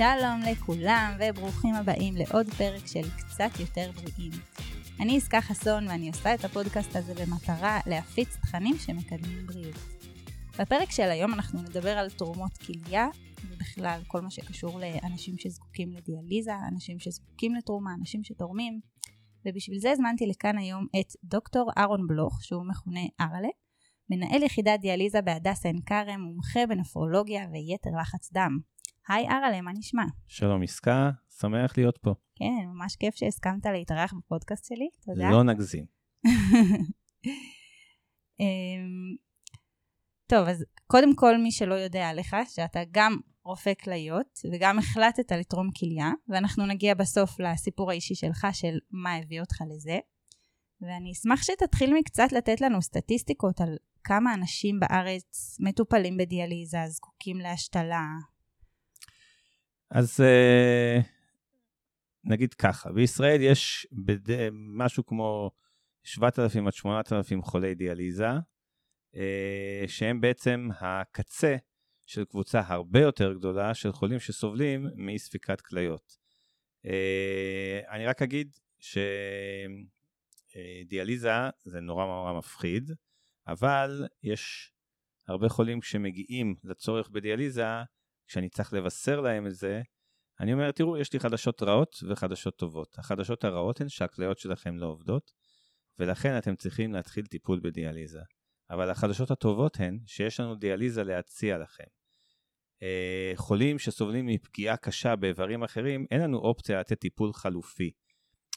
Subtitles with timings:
[0.00, 4.32] שלום לכולם וברוכים הבאים לעוד פרק של קצת יותר בריאים.
[5.00, 9.76] אני עסקה חסון ואני עושה את הפודקאסט הזה במטרה להפיץ תכנים שמקדמים בריאות.
[10.58, 13.08] בפרק של היום אנחנו נדבר על תרומות כליה
[13.48, 18.80] ובכלל כל מה שקשור לאנשים שזקוקים לדיאליזה, אנשים שזקוקים לתרומה, אנשים שתורמים.
[19.46, 23.48] ובשביל זה הזמנתי לכאן היום את דוקטור אהרון בלוך, שהוא מכונה ארלה,
[24.10, 28.69] מנהל יחידת דיאליזה בהדסה עין כרם, מומחה בנפרולוגיה ויתר לחץ דם.
[29.10, 30.02] היי ארלה, מה נשמע?
[30.28, 31.10] שלום עסקה,
[31.40, 32.14] שמח להיות פה.
[32.34, 35.30] כן, ממש כיף שהסכמת להתארח בפודקאסט שלי, תודה.
[35.30, 35.84] לא נגזים.
[38.40, 39.16] אמ,
[40.26, 45.70] טוב, אז קודם כל מי שלא יודע עליך, שאתה גם רופא כליות וגם החלטת לתרום
[45.70, 49.98] כליה, ואנחנו נגיע בסוף לסיפור האישי שלך של מה הביא אותך לזה.
[50.80, 58.04] ואני אשמח שתתחיל מקצת לתת לנו סטטיסטיקות על כמה אנשים בארץ מטופלים בדיאליזה, זקוקים להשתלה.
[59.90, 61.04] אז uh,
[62.24, 64.50] נגיד ככה, בישראל יש בד...
[64.52, 65.50] משהו כמו
[66.04, 68.30] 7,000 עד 8,000 חולי דיאליזה,
[69.14, 69.18] uh,
[69.86, 71.56] שהם בעצם הקצה
[72.06, 76.16] של קבוצה הרבה יותר גדולה של חולים שסובלים מאי ספיקת כליות.
[76.86, 76.90] Uh,
[77.90, 78.56] אני רק אגיד
[80.88, 81.30] שדיאליזה
[81.64, 82.90] זה נורא נורא מפחיד,
[83.46, 84.72] אבל יש
[85.28, 87.66] הרבה חולים שמגיעים לצורך בדיאליזה,
[88.30, 89.82] כשאני צריך לבשר להם את זה,
[90.40, 92.98] אני אומר, תראו, יש לי חדשות רעות וחדשות טובות.
[92.98, 95.32] החדשות הרעות הן שהכליות שלכם לא עובדות,
[95.98, 98.20] ולכן אתם צריכים להתחיל טיפול בדיאליזה.
[98.70, 101.84] אבל החדשות הטובות הן שיש לנו דיאליזה להציע לכם.
[102.82, 107.90] אה, חולים שסובלים מפגיעה קשה באיברים אחרים, אין לנו אופציה לתת טיפול חלופי.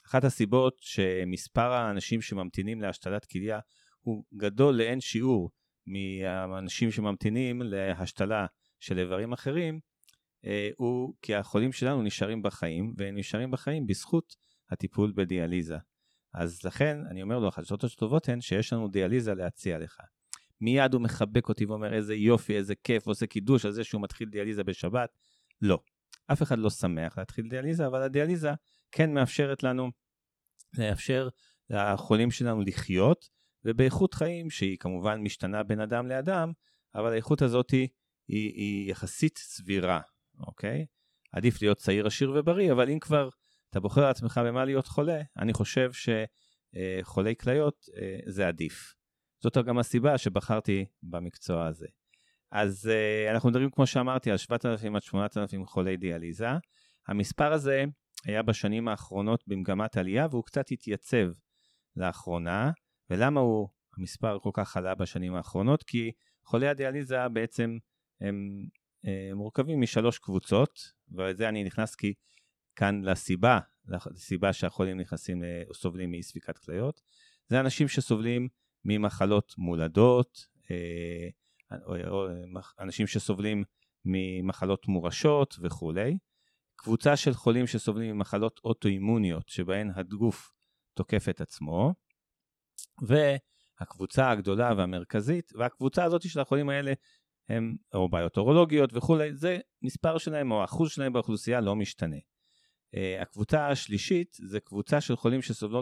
[0.07, 3.59] אחת הסיבות שמספר האנשים שממתינים להשתלת כליה
[4.01, 5.51] הוא גדול לאין שיעור
[5.85, 8.45] מהאנשים שממתינים להשתלה
[8.83, 9.79] של איברים אחרים,
[10.45, 14.35] אה, הוא כי החולים שלנו נשארים בחיים, והם נשארים בחיים בזכות
[14.69, 15.77] הטיפול בדיאליזה.
[16.33, 19.97] אז לכן אני אומר לו, החדשות הטובות הן שיש לנו דיאליזה להציע לך.
[20.61, 24.29] מיד הוא מחבק אותי ואומר איזה יופי, איזה כיף, עושה קידוש על זה שהוא מתחיל
[24.29, 25.17] דיאליזה בשבת.
[25.61, 25.79] לא.
[26.31, 28.51] אף אחד לא שמח להתחיל דיאליזה, אבל הדיאליזה
[28.91, 29.91] כן מאפשרת לנו
[30.77, 31.29] לאפשר
[31.69, 33.29] לחולים שלנו לחיות,
[33.65, 36.51] ובאיכות חיים שהיא כמובן משתנה בין אדם לאדם,
[36.95, 37.87] אבל האיכות הזאת היא,
[38.27, 40.01] היא, היא יחסית סבירה,
[40.39, 40.85] אוקיי?
[41.31, 43.29] עדיף להיות צעיר, עשיר ובריא, אבל אם כבר
[43.69, 48.93] אתה בוחר לעצמך במה להיות חולה, אני חושב שחולי כליות אה, זה עדיף.
[49.43, 51.87] זאת גם הסיבה שבחרתי במקצוע הזה.
[52.51, 56.47] אז אה, אנחנו מדברים, כמו שאמרתי, על 7,000 עד 8,000 חולי דיאליזה.
[57.07, 57.83] המספר הזה
[58.25, 61.27] היה בשנים האחרונות במגמת עלייה והוא קצת התייצב
[61.95, 62.71] לאחרונה.
[63.09, 65.83] ולמה הוא, המספר כל כך עלה בשנים האחרונות?
[65.83, 66.11] כי
[66.45, 67.77] חולי הדיאליזה בעצם
[68.21, 68.65] הם,
[69.03, 70.79] הם מורכבים משלוש קבוצות,
[71.11, 72.13] וזה אני נכנס כי
[72.75, 77.01] כאן לסיבה, לסיבה שהחולים נכנסים או סובלים מאי ספיקת כליות.
[77.47, 78.47] זה אנשים שסובלים
[78.85, 81.27] ממחלות מולדות, אה,
[82.07, 82.25] או,
[82.79, 83.63] אנשים שסובלים
[84.05, 86.17] ממחלות מורשות וכולי.
[86.75, 90.51] קבוצה של חולים שסובלים ממחלות אוטואימוניות שבהן הגוף
[90.93, 91.93] תוקף את עצמו,
[93.01, 96.93] והקבוצה הגדולה והמרכזית, והקבוצה הזאת של החולים האלה
[97.49, 102.15] הם או בעיות אורולוגיות וכולי, זה מספר שלהם או אחוז שלהם באוכלוסייה לא משתנה.
[102.15, 105.39] Uh, הקבוצה השלישית זה קבוצה של חולים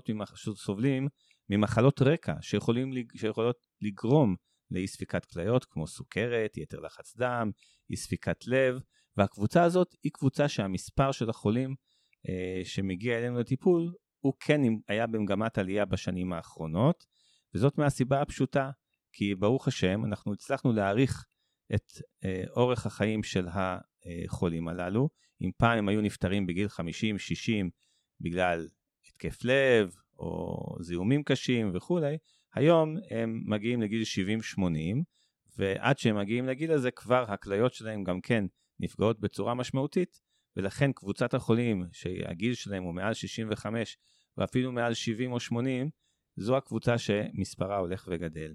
[0.09, 0.35] ממח...
[0.35, 1.07] שסובלים
[1.49, 4.35] ממחלות רקע שיכולים, שיכולות לגרום
[4.71, 7.51] לאי ספיקת כליות כמו סוכרת, יתר לחץ דם,
[7.89, 8.79] אי ספיקת לב,
[9.17, 11.75] והקבוצה הזאת היא קבוצה שהמספר של החולים
[12.27, 12.31] uh,
[12.63, 17.05] שמגיע אלינו לטיפול הוא כן היה במגמת עלייה בשנים האחרונות,
[17.55, 18.71] וזאת מהסיבה הפשוטה,
[19.13, 21.25] כי ברוך השם אנחנו הצלחנו להאריך
[21.75, 21.91] את
[22.25, 25.09] אה, אורך החיים של החולים הללו.
[25.41, 26.79] אם פעם הם היו נפטרים בגיל 50-60
[28.21, 28.67] בגלל
[29.07, 32.17] התקף לב או זיהומים קשים וכולי,
[32.53, 34.03] היום הם מגיעים לגיל
[34.57, 34.61] 70-80,
[35.57, 38.45] ועד שהם מגיעים לגיל הזה כבר הכליות שלהם גם כן
[38.79, 40.21] נפגעות בצורה משמעותית,
[40.57, 43.97] ולכן קבוצת החולים שהגיל שלהם הוא מעל 65
[44.37, 45.89] ואפילו מעל 70 או 80,
[46.35, 48.53] זו הקבוצה שמספרה הולך וגדל.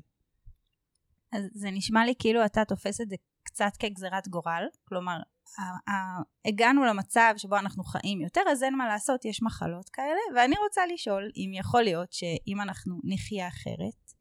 [1.32, 5.18] אז זה נשמע לי כאילו אתה תופס את זה קצת כגזירת גורל, כלומר,
[6.44, 10.80] הגענו למצב שבו אנחנו חיים יותר, אז אין מה לעשות, יש מחלות כאלה, ואני רוצה
[10.94, 14.12] לשאול אם יכול להיות שאם אנחנו נחיה אחרת,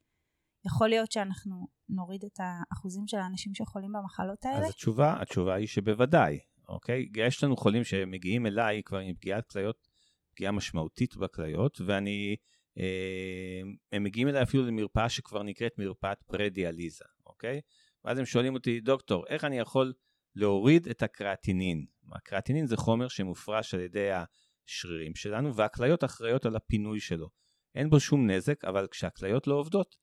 [0.65, 4.65] יכול להיות שאנחנו נוריד את האחוזים של האנשים שחולים במחלות האלה?
[4.65, 7.05] אז התשובה, התשובה היא שבוודאי, אוקיי?
[7.15, 9.87] יש לנו חולים שמגיעים אליי כבר עם פגיעת כליות,
[10.35, 12.35] פגיעה משמעותית בכליות, ואני...
[12.77, 13.61] אה,
[13.91, 17.61] הם מגיעים אליי אפילו למרפאה שכבר נקראת מרפאת פרדיאליזה, אוקיי?
[18.05, 19.93] ואז הם שואלים אותי, דוקטור, איך אני יכול
[20.35, 21.85] להוריד את הקריאטינין.
[22.15, 27.29] הקריאטינין זה חומר שמופרש על ידי השרירים שלנו, והכליות אחראיות על הפינוי שלו.
[27.75, 29.95] אין בו שום נזק, אבל כשהכליות לא עובדות,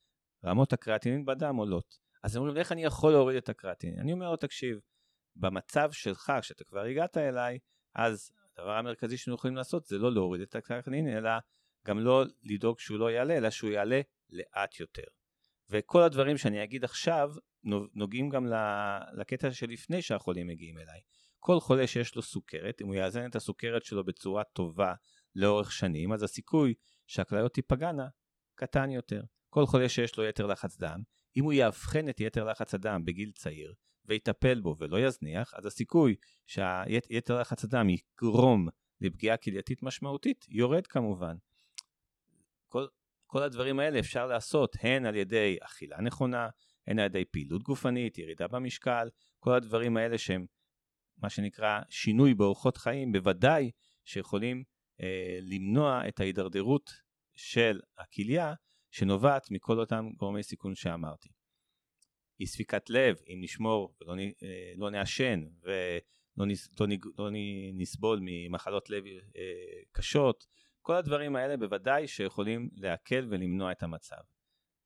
[0.45, 1.99] רמות הקריאטינין בדם עולות.
[2.23, 3.99] אז אומרים, איך אני יכול להוריד את הקריאטינין?
[3.99, 4.79] אני אומר לו, תקשיב,
[5.37, 7.59] במצב שלך, כשאתה כבר הגעת אליי,
[7.95, 11.31] אז הדבר המרכזי שאנחנו יכולים לעשות זה לא להוריד את הקריאטינין, אלא
[11.87, 14.01] גם לא לדאוג שהוא לא יעלה, אלא שהוא יעלה
[14.31, 15.05] לאט יותר.
[15.71, 17.31] וכל הדברים שאני אגיד עכשיו
[17.95, 18.47] נוגעים גם
[19.13, 21.01] לקטע שלפני שהחולים מגיעים אליי.
[21.39, 24.95] כל חולה שיש לו סוכרת, אם הוא יאזן את הסוכרת שלו בצורה טובה
[25.35, 26.75] לאורך שנים, אז הסיכוי
[27.07, 28.09] שהכליות תיפגענה
[28.55, 29.23] קטן יותר.
[29.49, 31.03] כל חולה שיש לו יתר לחץ דם,
[31.37, 33.75] אם הוא יאבחן את יתר לחץ הדם בגיל צעיר
[34.05, 38.69] ויטפל בו ולא יזניח, אז הסיכוי שיתר לחץ הדם יגרום
[39.01, 41.37] לפגיעה כלייתית משמעותית יורד כמובן.
[43.33, 46.49] כל, הדברים האלה אפשר לעשות הן על ידי אכילה נכונה,
[46.87, 49.09] הן על ידי פעילות גופנית, ירידה במשקל,
[49.39, 50.47] כל הדברים האלה שהם
[51.17, 53.71] מה שנקרא שינוי באורחות חיים, בוודאי
[54.05, 54.65] שיכולים
[55.01, 56.91] אה, למנוע את ההידרדרות
[57.37, 58.55] של הכליה
[58.91, 61.29] שנובעת מכל אותם גורמי סיכון שאמרתי.
[62.41, 66.87] אי ספיקת לב, אם נשמור ולא אה, לא נעשן ולא נס, לא,
[67.19, 67.31] לא
[67.75, 70.47] נסבול ממחלות לב אה, קשות,
[70.83, 74.23] כל הדברים האלה בוודאי שיכולים להקל ולמנוע את המצב.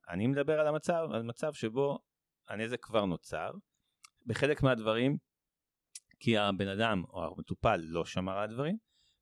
[0.09, 1.99] אני מדבר על המצב, על מצב שבו
[2.49, 3.51] הנזק כבר נוצר.
[4.27, 5.17] בחלק מהדברים,
[6.21, 8.77] כי הבן אדם או המטופל לא שמר על הדברים,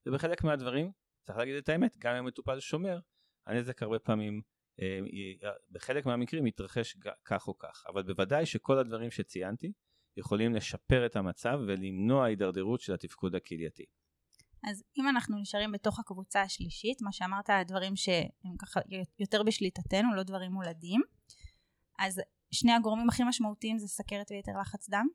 [0.06, 0.90] ובחלק מהדברים,
[1.22, 2.98] צריך להגיד את האמת, גם אם המטופל שומר,
[3.46, 4.42] הנזק הרבה פעמים,
[4.80, 5.00] אה,
[5.70, 7.84] בחלק מהמקרים יתרחש כך או כך.
[7.88, 9.72] אבל בוודאי שכל הדברים שציינתי
[10.16, 13.84] יכולים לשפר את המצב ולמנוע הידרדרות של התפקוד הכלייתי.
[14.70, 18.80] אז אם אנחנו נשארים בתוך הקבוצה השלישית, מה שאמרת, הדברים שהם ככה
[19.18, 21.00] יותר בשליטתנו, לא דברים מולדים,
[21.98, 22.20] אז
[22.50, 25.06] שני הגורמים הכי משמעותיים זה סכרת ויתר לחץ דם?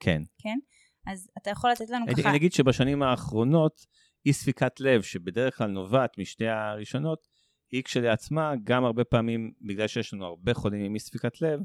[0.00, 0.22] כן.
[0.38, 0.58] כן?
[1.06, 2.28] אז אתה יכול לתת לנו ככה...
[2.28, 3.86] אני אגיד שבשנים האחרונות,
[4.26, 7.28] אי ספיקת לב, שבדרך כלל נובעת משתי הראשונות,
[7.70, 11.60] היא כשלעצמה, גם הרבה פעמים, בגלל שיש לנו הרבה חולים עם אי ספיקת לב,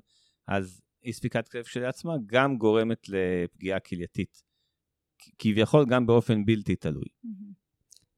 [0.47, 4.48] אז אי ספיקת לב כשלעצמה גם גורמת לפגיעה כלייתית.
[5.39, 7.07] כביכול גם באופן בלתי תלוי.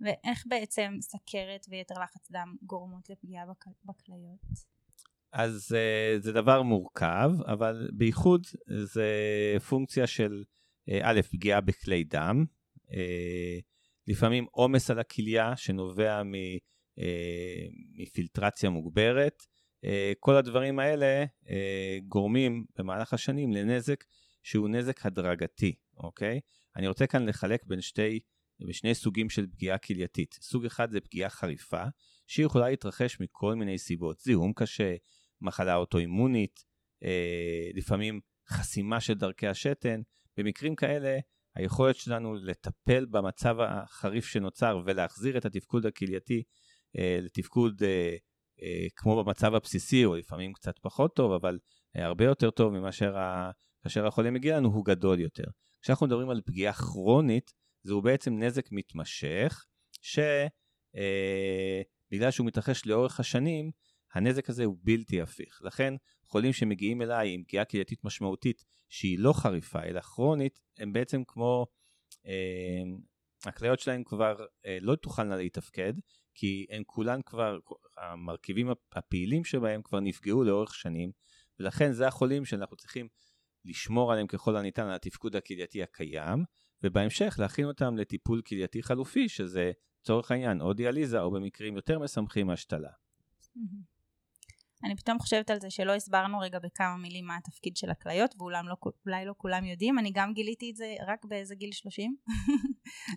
[0.02, 3.46] ואיך בעצם סכרת ויתר לחץ דם גורמות לפגיעה
[3.86, 4.40] בכליות?
[5.32, 8.48] אז uh, זה דבר מורכב, אבל בייחוד
[8.84, 9.10] זה
[9.70, 10.44] פונקציה של
[10.90, 12.46] uh, א', פגיעה בכלי דם,
[12.88, 12.92] uh,
[14.08, 16.32] לפעמים עומס על הכליה שנובע מ,
[17.98, 19.44] מפילטרציה מוגברת,
[20.20, 21.26] כל הדברים האלה
[22.08, 24.04] גורמים במהלך השנים לנזק
[24.44, 26.40] שהוא נזק הדרגתי, אוקיי?
[26.76, 28.20] אני רוצה כאן לחלק בין שתי,
[28.68, 30.38] בשני סוגים של פגיעה כלייתית.
[30.42, 31.84] סוג אחד זה פגיעה חריפה,
[32.28, 34.20] שהיא יכולה להתרחש מכל מיני סיבות.
[34.20, 34.96] זיהום קשה,
[35.42, 36.64] מחלה אוטואימונית,
[37.04, 38.20] אה, לפעמים
[38.50, 40.02] חסימה של דרכי השתן.
[40.38, 41.20] במקרים כאלה,
[41.56, 46.44] היכולת שלנו לטפל במצב החריף שנוצר ולהחזיר את התפקוד הכלייתי
[46.98, 48.16] אה, לתפקוד אה,
[48.62, 51.60] אה, כמו במצב הבסיסי, או לפעמים קצת פחות טוב, אבל
[51.98, 52.90] אה, הרבה יותר טוב ממה
[53.84, 55.44] כאשר החולה מגיע לנו, הוא גדול יותר.
[55.82, 59.66] כשאנחנו מדברים על פגיעה כרונית, זהו בעצם נזק מתמשך,
[60.02, 60.26] שבגלל
[62.26, 63.72] אה, שהוא מתרחש לאורך השנים,
[64.14, 65.62] הנזק הזה הוא בלתי הפיך.
[65.64, 65.94] לכן
[66.26, 71.68] חולים שמגיעים אליי עם פגיעה קהילתית משמעותית שהיא לא חריפה אלא כרונית, הם בעצם כמו,
[72.26, 72.82] אה,
[73.46, 75.94] הכליות שלהם כבר אה, לא תוכלנה להתפקד,
[76.36, 77.60] כי הן כולן כבר,
[77.98, 81.12] המרכיבים הפעילים שבהם כבר נפגעו לאורך שנים,
[81.60, 83.08] ולכן זה החולים שאנחנו צריכים
[83.66, 86.44] לשמור עליהם ככל הניתן על התפקוד הכלייתי הקיים,
[86.84, 92.50] ובהמשך להכין אותם לטיפול כלייתי חלופי, שזה לצורך העניין או דיאליזה, או במקרים יותר משמחים
[92.50, 92.90] השתלה.
[94.84, 98.62] אני פתאום חושבת על זה שלא הסברנו רגע בכמה מילים מה התפקיד של הכליות, ואולי
[98.66, 98.76] לא,
[99.26, 102.16] לא כולם יודעים, אני גם גיליתי את זה רק באיזה גיל 30.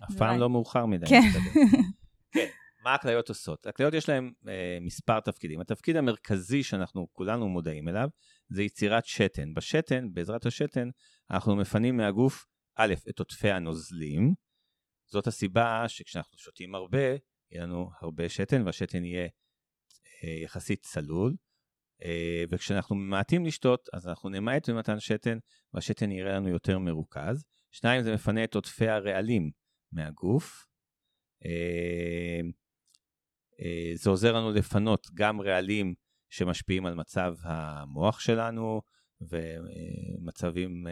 [0.03, 1.05] אף פעם לא מאוחר מדי.
[1.05, 1.21] כן.
[2.33, 2.47] כן.
[2.83, 3.67] מה הכליות עושות?
[3.67, 5.61] הכליות יש להן אה, מספר תפקידים.
[5.61, 8.09] התפקיד המרכזי שאנחנו כולנו מודעים אליו
[8.49, 9.53] זה יצירת שתן.
[9.53, 10.89] בשתן, בעזרת השתן,
[11.31, 14.33] אנחנו מפנים מהגוף, א', את עוטפי הנוזלים.
[15.05, 17.07] זאת הסיבה שכשאנחנו שותים הרבה,
[17.51, 19.27] יהיה לנו הרבה שתן, והשתן יהיה
[20.23, 21.35] אה, יחסית צלול.
[22.03, 25.37] אה, וכשאנחנו ממעטים לשתות, אז אנחנו נמעט במתן שתן,
[25.73, 27.43] והשתן יראה לנו יותר מרוכז.
[27.71, 29.51] שניים, זה מפנה את עוטפי הרעלים
[29.91, 30.65] מהגוף.
[31.45, 32.41] אה,
[33.61, 35.93] אה, זה עוזר לנו לפנות גם רעלים
[36.35, 38.81] שמשפיעים על מצב המוח שלנו,
[39.21, 40.87] ומצבים,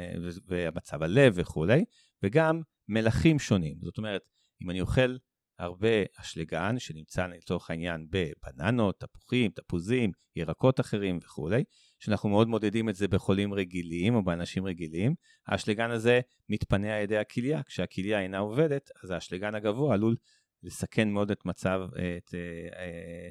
[0.48, 1.86] ומצב הלב וכולי,
[2.24, 3.78] וגם מלחים שונים.
[3.82, 4.22] זאת אומרת,
[4.64, 5.18] אם אני אוכל
[5.60, 11.64] הרבה אשלגן שנמצא לצורך העניין בבננות, תפוחים, תפוזים, ירקות אחרים וכולי,
[12.00, 15.16] שאנחנו מאוד מודדים את זה בחולים רגילים או באנשים רגילים.
[15.48, 20.16] האשלגן הזה מתפנה על ידי הכליה, כשהכליה אינה עובדת, אז האשלגן הגבוה עלול
[20.64, 21.82] לסכן מאוד את, מצב,
[22.18, 22.34] את,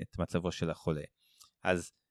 [0.03, 1.05] את מצבו של החולה.
[1.65, 2.02] אז אה,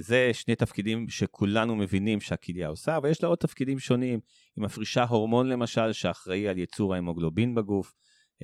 [0.00, 4.20] זה שני תפקידים שכולנו מבינים שהכליה עושה, אבל יש לה עוד תפקידים שונים.
[4.56, 7.94] היא מפרישה הורמון למשל, שאחראי על ייצור ההמוגלובין בגוף,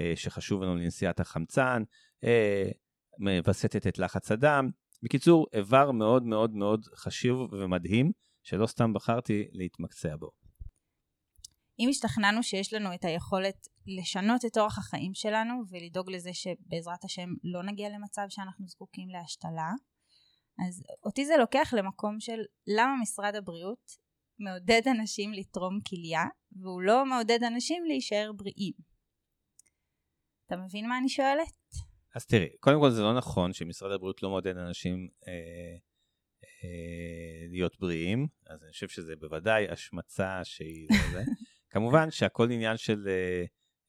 [0.00, 1.82] אה, שחשוב לנו לנשיאת החמצן,
[2.24, 2.70] אה,
[3.18, 4.70] מווסתת את לחץ הדם.
[5.02, 10.30] בקיצור, איבר מאוד מאוד מאוד חשוב ומדהים, שלא סתם בחרתי להתמקצע בו.
[11.78, 17.28] אם השתכנענו שיש לנו את היכולת לשנות את אורח החיים שלנו ולדאוג לזה שבעזרת השם
[17.44, 19.70] לא נגיע למצב שאנחנו זקוקים להשתלה,
[20.68, 24.06] אז אותי זה לוקח למקום של למה משרד הבריאות
[24.38, 26.24] מעודד אנשים לתרום כליה
[26.62, 28.72] והוא לא מעודד אנשים להישאר בריאים.
[30.46, 31.56] אתה מבין מה אני שואלת?
[32.14, 35.76] אז תראי, קודם כל זה לא נכון שמשרד הבריאות לא מעודד אנשים אה,
[36.64, 41.22] אה, להיות בריאים, אז אני חושב שזה בוודאי השמצה שהיא לא זה.
[41.72, 43.44] כמובן שהכל עניין של אה,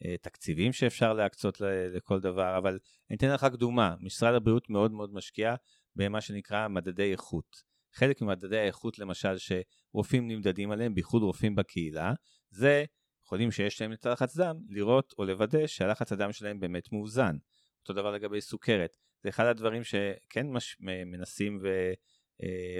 [0.05, 1.61] אה, תקציבים שאפשר להקצות
[1.95, 5.55] לכל דבר, אבל אני אתן לך דוגמה, משרד הבריאות מאוד מאוד משקיע
[5.97, 7.63] במה שנקרא מדדי איכות.
[7.93, 12.13] חלק ממדדי האיכות למשל שרופאים נמדדים עליהם, בייחוד רופאים בקהילה,
[12.49, 12.85] זה
[13.25, 17.35] חולים שיש להם את הלחץ דם, לראות או לוודא שהלחץ הדם שלהם באמת מאוזן.
[17.81, 18.97] אותו דבר לגבי סוכרת.
[19.23, 20.77] זה אחד הדברים שכן מש...
[21.05, 21.59] מנסים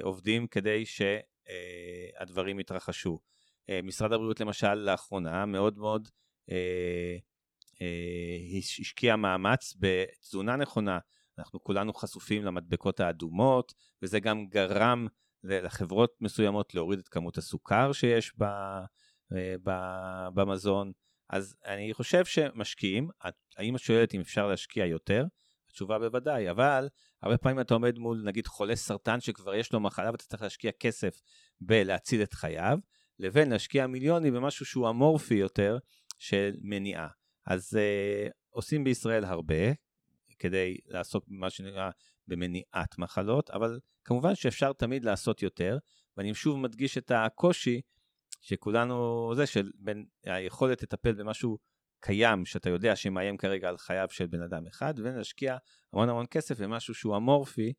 [0.01, 3.19] ועובדים אה, כדי שהדברים יתרחשו.
[3.69, 6.09] אה, משרד הבריאות למשל לאחרונה מאוד מאוד
[6.51, 7.17] אה,
[8.57, 10.99] השקיע מאמץ בתזונה נכונה.
[11.39, 15.07] אנחנו כולנו חשופים למדבקות האדומות, וזה גם גרם
[15.43, 19.71] לחברות מסוימות להוריד את כמות הסוכר שיש ב, אה, ב,
[20.33, 20.91] במזון.
[21.29, 23.09] אז אני חושב שמשקיעים,
[23.57, 25.25] האם את שואלת אם אפשר להשקיע יותר?
[25.69, 26.89] התשובה בוודאי, אבל
[27.21, 30.71] הרבה פעמים אתה עומד מול נגיד חולה סרטן שכבר יש לו מחלה ואתה צריך להשקיע
[30.79, 31.21] כסף
[31.61, 32.77] בלהציל את חייו,
[33.19, 35.77] לבין להשקיע מיליונים במשהו שהוא אמורפי יותר
[36.19, 37.07] של מניעה.
[37.45, 39.71] אז uh, עושים בישראל הרבה,
[40.39, 41.89] כדי לעסוק במה שנראה
[42.27, 45.77] במניעת מחלות, אבל כמובן שאפשר תמיד לעשות יותר,
[46.17, 47.81] ואני שוב מדגיש את הקושי
[48.41, 51.57] שכולנו, זה של בין היכולת לטפל במשהו
[51.99, 55.57] קיים, שאתה יודע שמאיים כרגע על חייו של בן אדם אחד, ולהשקיע
[55.93, 57.73] המון המון כסף במשהו שהוא אמורפי,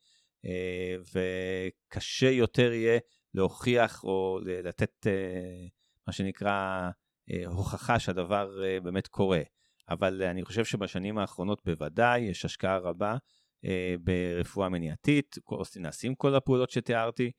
[0.44, 2.98] אה, וקשה יותר יהיה
[3.34, 5.66] להוכיח או לתת אה,
[6.06, 6.90] מה שנקרא
[7.30, 8.50] אה, הוכחה שהדבר
[8.82, 9.42] באמת קורה.
[9.88, 13.16] אבל אני חושב שבשנים האחרונות בוודאי יש השקעה רבה
[13.64, 15.36] אה, ברפואה מניעתית,
[15.76, 17.30] נעשים כל הפעולות שתיארתי,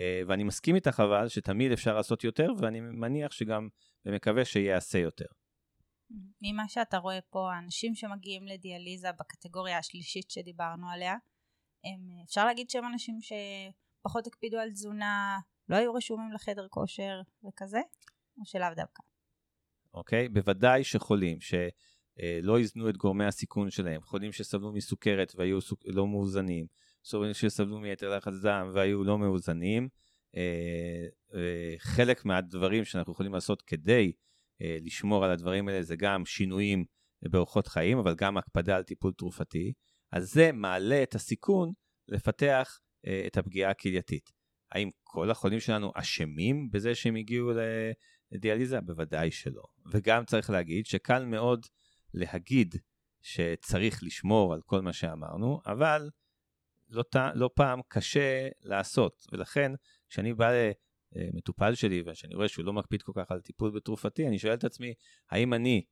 [0.00, 3.68] אה, ואני מסכים איתך אבל שתמיד אפשר לעשות יותר, ואני מניח שגם
[4.04, 5.26] ומקווה שיעשה יותר.
[6.42, 11.14] ממה שאתה רואה פה, האנשים שמגיעים לדיאליזה בקטגוריה השלישית שדיברנו עליה,
[11.84, 17.80] הם, אפשר להגיד שהם אנשים שפחות הקפידו על תזונה, לא היו רשומים לחדר כושר וכזה,
[18.38, 19.02] או שלאו דווקא?
[19.94, 20.28] אוקיי?
[20.28, 26.66] בוודאי שחולים שלא איזנו את גורמי הסיכון שלהם, חולים שסבלו מסוכרת והיו לא מאוזנים,
[27.10, 29.88] חולים שסבלו מיתר לחץ דם והיו לא מאוזנים,
[30.36, 34.12] אה, אה, חלק מהדברים שאנחנו יכולים לעשות כדי
[34.62, 36.84] אה, לשמור על הדברים האלה זה גם שינויים
[37.22, 39.72] באורחות חיים, אבל גם הקפדה על טיפול תרופתי,
[40.12, 41.72] אז זה מעלה את הסיכון
[42.08, 42.78] לפתח
[43.26, 44.30] את הפגיעה הכלייתית.
[44.72, 47.52] האם כל החולים שלנו אשמים בזה שהם הגיעו
[48.38, 48.80] דיאליזה?
[48.80, 49.62] בוודאי שלא.
[49.92, 51.66] וגם צריך להגיד שקל מאוד
[52.14, 52.74] להגיד
[53.22, 56.10] שצריך לשמור על כל מה שאמרנו, אבל
[56.88, 59.72] לא, לא פעם קשה לעשות, ולכן
[60.08, 60.50] כשאני בא
[61.12, 64.64] למטופל שלי וכשאני רואה שהוא לא מקפיד כל כך על טיפול בתרופתי, אני שואל את
[64.64, 64.94] עצמי,
[65.30, 65.84] האם אני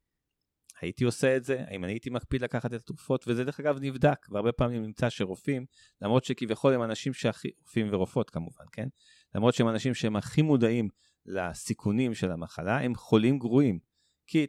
[0.80, 1.64] הייתי עושה את זה?
[1.66, 3.28] האם אני הייתי מקפיד לקחת את התרופות?
[3.28, 5.66] וזה דרך אגב נבדק, והרבה פעמים נמצא שרופאים,
[6.00, 8.88] למרות שכביכול הם אנשים שהכי, רופאים ורופאות כמובן, כן?
[9.34, 10.88] למרות שהם אנשים שהם הכי מודעים
[11.26, 13.78] לסיכונים של המחלה, הם חולים גרועים.
[14.26, 14.46] כי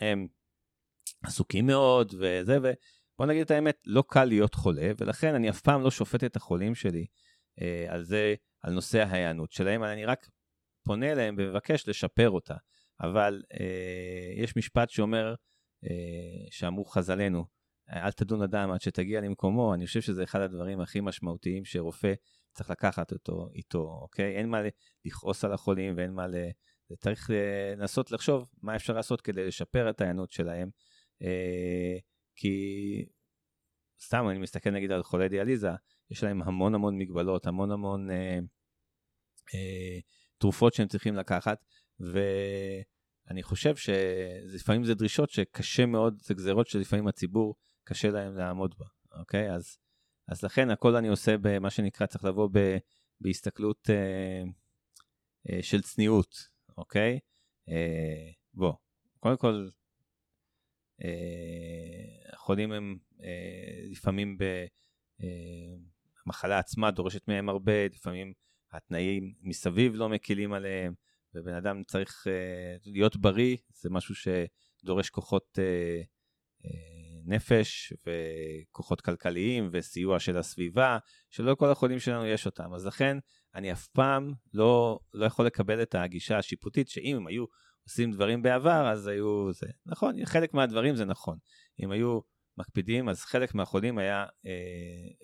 [0.00, 0.26] הם
[1.22, 5.82] עסוקים מאוד וזה, ובוא נגיד את האמת, לא קל להיות חולה, ולכן אני אף פעם
[5.82, 7.06] לא שופט את החולים שלי
[7.60, 10.28] אה, על זה, על נושא ההיענות שלהם, אני רק
[10.84, 12.54] פונה אליהם ומבקש לשפר אותה.
[13.00, 15.34] אבל אה, יש משפט שאומר,
[15.84, 17.44] אה, שאמרו חז"לנו,
[17.90, 22.14] אל תדון אדם עד שתגיע למקומו, אני חושב שזה אחד הדברים הכי משמעותיים שרופא
[22.54, 24.36] צריך לקחת אותו איתו, אוקיי?
[24.36, 24.58] אין מה
[25.04, 26.34] לכעוס על החולים ואין מה ל...
[26.98, 27.30] צריך
[27.76, 30.70] לנסות לחשוב מה אפשר לעשות כדי לשפר את ההיענות שלהם,
[31.22, 31.98] אה,
[32.36, 32.54] כי
[34.02, 35.70] סתם אני מסתכל נגיד על חולי דיאליזה,
[36.10, 38.38] יש להם המון המון מגבלות, המון המון אה,
[39.54, 39.98] אה,
[40.38, 41.64] תרופות שהם צריכים לקחת,
[43.30, 48.86] אני חושב שלפעמים זה דרישות שקשה מאוד, זה גזרות שלפעמים הציבור קשה להם לעמוד בה,
[49.18, 49.54] אוקיי?
[49.54, 49.78] אז,
[50.28, 52.76] אז לכן הכל אני עושה במה שנקרא, צריך לבוא ב,
[53.20, 54.42] בהסתכלות אה,
[55.50, 57.18] אה, של צניעות, אוקיי?
[57.68, 58.72] אה, בוא,
[59.20, 59.68] קודם כל,
[61.04, 64.42] אה, החולים הם אה, לפעמים ב...
[65.22, 65.76] אה,
[66.26, 68.32] המחלה עצמה דורשת מהם הרבה, לפעמים
[68.72, 70.94] התנאים מסביב לא מקילים עליהם,
[71.34, 76.06] ובן אדם צריך uh, להיות בריא, זה משהו שדורש כוחות uh,
[76.66, 76.68] uh,
[77.26, 80.98] נפש וכוחות כלכליים וסיוע של הסביבה,
[81.30, 82.74] שלא כל החולים שלנו יש אותם.
[82.74, 83.16] אז לכן
[83.54, 87.44] אני אף פעם לא, לא יכול לקבל את הגישה השיפוטית, שאם הם היו
[87.84, 89.66] עושים דברים בעבר, אז היו זה.
[89.86, 91.38] נכון, חלק מהדברים זה נכון.
[91.82, 92.20] אם היו
[92.58, 94.50] מקפידים, אז חלק מהחולים היה, אה,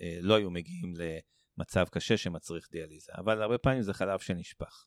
[0.01, 4.87] אה, לא היו מגיעים למצב קשה שמצריך דיאליזה, אבל הרבה פעמים זה חלב שנשפך.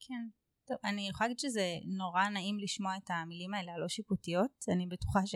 [0.00, 0.28] כן.
[0.68, 4.64] טוב, אני יכולה להגיד שזה נורא נעים לשמוע את המילים האלה הלא שיפוטיות.
[4.68, 5.34] אני בטוחה ש...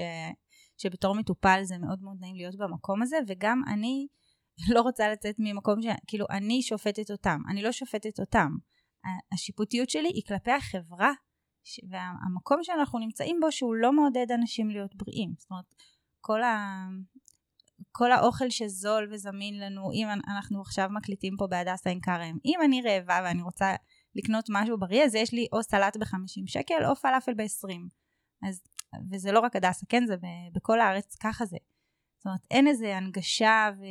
[0.78, 4.06] שבתור מטופל זה מאוד מאוד נעים להיות במקום הזה, וגם אני
[4.74, 5.86] לא רוצה לצאת ממקום ש...
[6.06, 8.48] כאילו, אני שופטת אותם, אני לא שופטת אותם.
[9.32, 11.12] השיפוטיות שלי היא כלפי החברה,
[11.64, 11.80] ש...
[11.90, 15.34] והמקום שאנחנו נמצאים בו שהוא לא מעודד אנשים להיות בריאים.
[15.38, 15.74] זאת אומרת,
[16.20, 16.86] כל ה...
[17.92, 22.82] כל האוכל שזול וזמין לנו, אם אנחנו עכשיו מקליטים פה בהדסה עין כרם, אם אני
[22.82, 23.74] רעבה ואני רוצה
[24.14, 27.68] לקנות משהו בריא, אז יש לי או סלט ב-50 שקל או פלאפל ב-20.
[28.48, 28.60] אז,
[29.12, 30.14] וזה לא רק הדסה, כן, זה
[30.52, 31.56] בכל הארץ, ככה זה.
[32.18, 33.82] זאת אומרת, אין איזה הנגשה ו...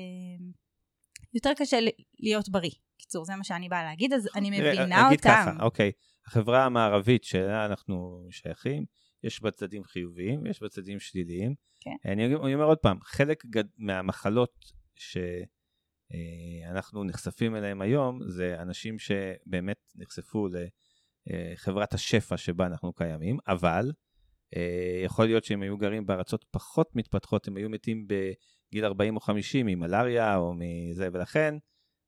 [1.34, 1.78] יותר קשה
[2.20, 2.72] להיות בריא.
[2.98, 5.30] קיצור, זה מה שאני באה להגיד, אז אני מבינה אותם.
[5.30, 5.92] ככה, אוקיי.
[6.28, 8.86] החברה המערבית שאליה אנחנו שייכים,
[9.24, 11.56] יש בה צדדים חיוביים ויש בה צדדים שליליים.
[11.82, 12.12] כן.
[12.12, 13.64] אני, אני אומר עוד פעם, חלק גד...
[13.78, 15.18] מהמחלות ש...
[16.14, 20.48] אה, נחשפים אליהם היום זה אנשים שבאמת נחשפו
[21.28, 23.92] לחברת השפע שבה אנחנו קיימים, אבל אה,
[25.06, 29.66] יכול להיות שהם היו גרים בארצות פחות מתפתחות, הם היו מתים בגיל 40 או 50
[29.66, 31.56] ממלאריה או מזה, ולכן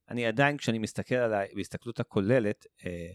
[0.10, 3.12] אני עדיין, כשאני מסתכל על ההסתכלות הכוללת, אה,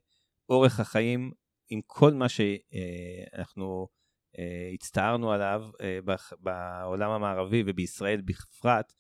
[0.49, 1.33] אורך החיים
[1.71, 3.89] עם כל מה שאנחנו
[4.75, 5.63] הצטערנו עליו
[6.41, 8.93] בעולם המערבי ובישראל בפרט,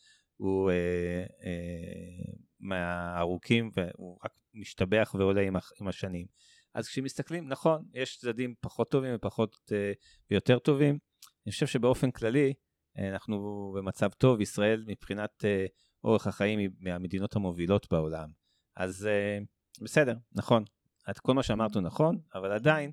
[0.42, 5.42] הוא אה, אה, מהארוכים והוא רק משתבח ועולה
[5.80, 6.26] עם השנים.
[6.74, 9.92] אז כשמסתכלים, נכון, יש צדדים פחות טובים ופחות אה,
[10.30, 10.98] ויותר טובים.
[11.46, 12.54] אני חושב שבאופן כללי
[12.98, 15.66] אה, אנחנו במצב טוב, ישראל מבחינת אה,
[16.04, 18.28] אורך החיים היא מהמדינות המובילות בעולם.
[18.76, 19.38] אז אה,
[19.80, 20.64] בסדר, נכון,
[21.10, 22.92] את כל מה שאמרת הוא נכון, אבל עדיין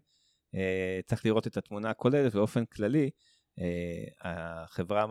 [0.56, 3.10] אה, צריך לראות את התמונה הכוללת באופן כללי.
[3.60, 4.04] אה,
[4.64, 5.06] החברה,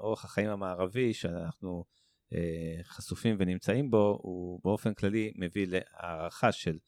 [0.00, 1.84] אורח החיים המערבי שאנחנו
[2.32, 6.78] אה, חשופים ונמצאים בו, הוא באופן כללי מביא להערכה של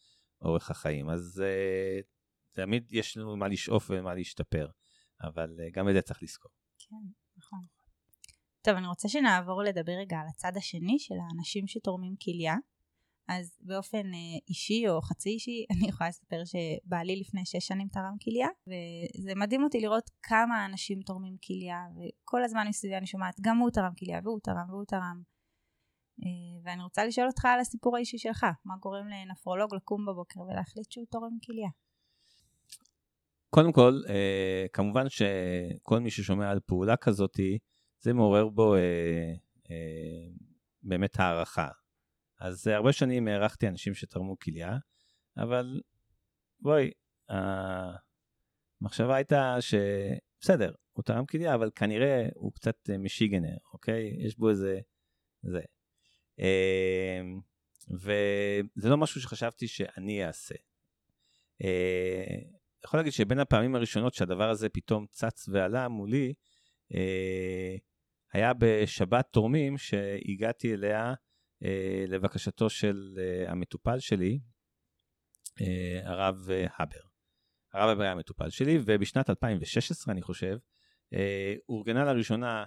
[0.45, 1.09] אורך החיים.
[1.09, 2.01] אז אה,
[2.53, 4.69] תמיד יש לנו מה לשאוף ומה להשתפר,
[5.23, 6.51] אבל גם את זה צריך לזכור.
[6.79, 6.97] כן,
[7.37, 7.61] נכון.
[8.63, 12.55] טוב, אני רוצה שנעבור לדבר רגע על הצד השני של האנשים שתורמים כליה.
[13.29, 18.17] אז באופן אה, אישי או חצי אישי אני יכולה לספר שבעלי לפני שש שנים תרם
[18.25, 23.59] כליה וזה מדהים אותי לראות כמה אנשים תורמים כליה וכל הזמן מסביבי אני שומעת גם
[23.59, 25.23] הוא תרם כליה והוא תרם והוא תרם
[26.64, 31.07] ואני רוצה לשאול אותך על הסיפור האישי שלך מה גורם לנפרולוג לקום בבוקר ולהחליט שהוא
[31.11, 31.68] תורם כליה.
[33.50, 37.59] קודם כל אה, כמובן שכל מי ששומע על פעולה כזאתי
[38.00, 38.74] זה מעורר בו
[40.83, 41.68] באמת הערכה
[42.44, 44.77] אז הרבה שנים הערכתי אנשים שתרמו כליה,
[45.37, 45.81] אבל
[46.61, 46.90] בואי,
[48.81, 54.16] המחשבה הייתה שבסדר, הוא תרם כליה, אבל כנראה הוא קצת משיגנר, אוקיי?
[54.27, 54.81] יש בו איזה...
[55.42, 55.61] זה.
[56.38, 57.40] אמ,
[57.90, 60.55] וזה לא משהו שחשבתי שאני אעשה.
[61.62, 62.38] אה,
[62.85, 66.35] יכול להגיד שבין הפעמים הראשונות שהדבר הזה פתאום צץ ועלה מולי,
[66.94, 67.77] אה,
[68.33, 71.14] היה בשבת תורמים שהגעתי אליה
[71.64, 74.38] אה, לבקשתו של המטופל שלי,
[76.05, 77.01] הרב הבר.
[77.73, 80.57] הרב הבר היה המטופל שלי, ובשנת 2016, אני חושב,
[81.68, 82.64] אורגנה לראשונה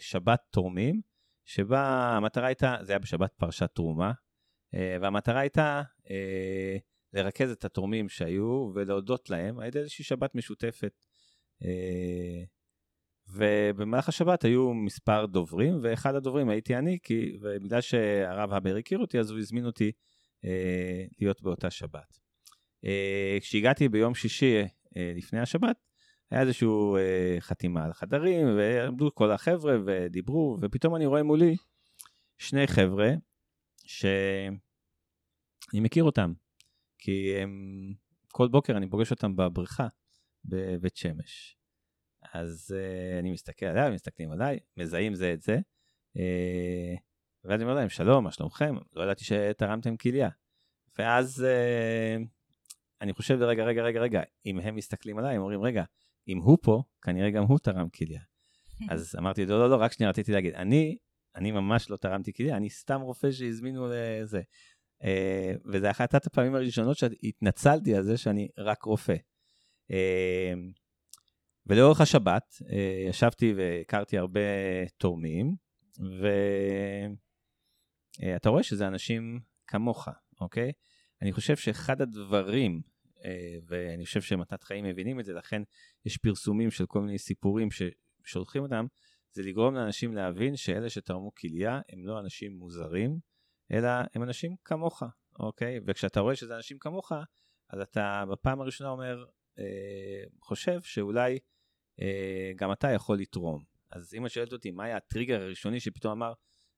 [0.00, 1.00] שבת תורמים,
[1.46, 4.12] שבה המטרה הייתה, זה היה בשבת פרשת תרומה,
[5.00, 5.82] והמטרה הייתה
[7.12, 10.92] לרכז את התורמים שהיו ולהודות להם על ידי איזושהי שבת משותפת
[13.28, 19.18] ובמהלך השבת היו מספר דוברים, ואחד הדוברים הייתי אני, כי, ובגלל שהרב הבר הכיר אותי,
[19.18, 19.92] אז הוא הזמין אותי
[20.44, 22.18] אה, להיות באותה שבת.
[22.84, 24.62] אה, כשהגעתי ביום שישי
[24.96, 25.76] אה, לפני השבת,
[26.30, 31.56] היה איזושהי אה, חתימה על חדרים, ועמדו כל החבר'ה ודיברו, ופתאום אני רואה מולי
[32.38, 33.10] שני חבר'ה
[33.84, 34.58] שאני
[35.74, 36.32] מכיר אותם,
[36.98, 37.50] כי הם,
[38.32, 39.88] כל בוקר אני פוגש אותם בבריכה,
[40.44, 41.56] בבית שמש.
[42.32, 45.58] אז uh, אני מסתכל עליהם, מסתכלים עליי, מזהים זה את זה,
[46.16, 46.20] uh,
[47.44, 48.74] ואז אני אומר להם, שלום, מה שלומכם?
[48.92, 50.28] לא ידעתי שתרמתם כליה.
[50.98, 52.26] ואז uh,
[53.00, 55.84] אני חושב, רגע, רגע, רגע, רגע, אם הם מסתכלים עליי, הם אומרים, רגע,
[56.28, 58.20] אם הוא פה, כנראה גם הוא תרם כליה.
[58.90, 60.96] אז אמרתי, לא, לא, לא, רק שנייה, רציתי להגיד, אני,
[61.36, 64.42] אני ממש לא תרמתי כליה, אני סתם רופא שהזמינו לזה.
[65.02, 65.06] Uh,
[65.72, 69.14] וזה אחת הפעמים הראשונות שהתנצלתי על זה שאני רק רופא.
[69.92, 69.94] Uh,
[71.66, 72.64] ולאורך השבת uh,
[73.08, 74.40] ישבתי והכרתי הרבה
[74.96, 75.54] תורמים,
[78.20, 80.08] ואתה uh, רואה שזה אנשים כמוך,
[80.40, 80.72] אוקיי?
[81.22, 82.82] אני חושב שאחד הדברים,
[83.66, 85.62] ואני חושב שמתת חיים מבינים את זה, לכן
[86.04, 88.86] יש פרסומים של כל מיני סיפורים ששולחים אותם,
[89.32, 93.18] זה לגרום לאנשים להבין שאלה שתרמו כליה הם לא אנשים מוזרים,
[93.72, 95.02] אלא הם אנשים כמוך,
[95.38, 95.80] אוקיי?
[95.86, 97.12] וכשאתה רואה שזה אנשים כמוך,
[97.70, 99.24] אז אתה בפעם הראשונה אומר,
[99.58, 101.38] אה, חושב שאולי
[102.00, 103.64] אה, גם אתה יכול לתרום.
[103.90, 106.32] אז אמא שואלת אותי, מה היה הטריגר הראשוני שפתאום אמר,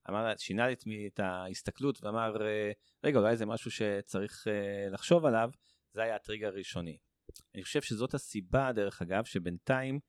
[0.09, 0.75] אמר, שינה לי
[1.07, 2.73] את ההסתכלות ואמר, אה,
[3.05, 5.51] רגע, אולי זה משהו שצריך אה, לחשוב עליו,
[5.99, 6.99] זה היה הטריגר הראשוני.
[7.55, 10.01] אני חושב שזאת הסיבה, דרך אגב, שבינתיים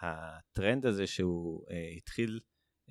[0.00, 2.40] הטרנד הזה שהוא אה, התחיל,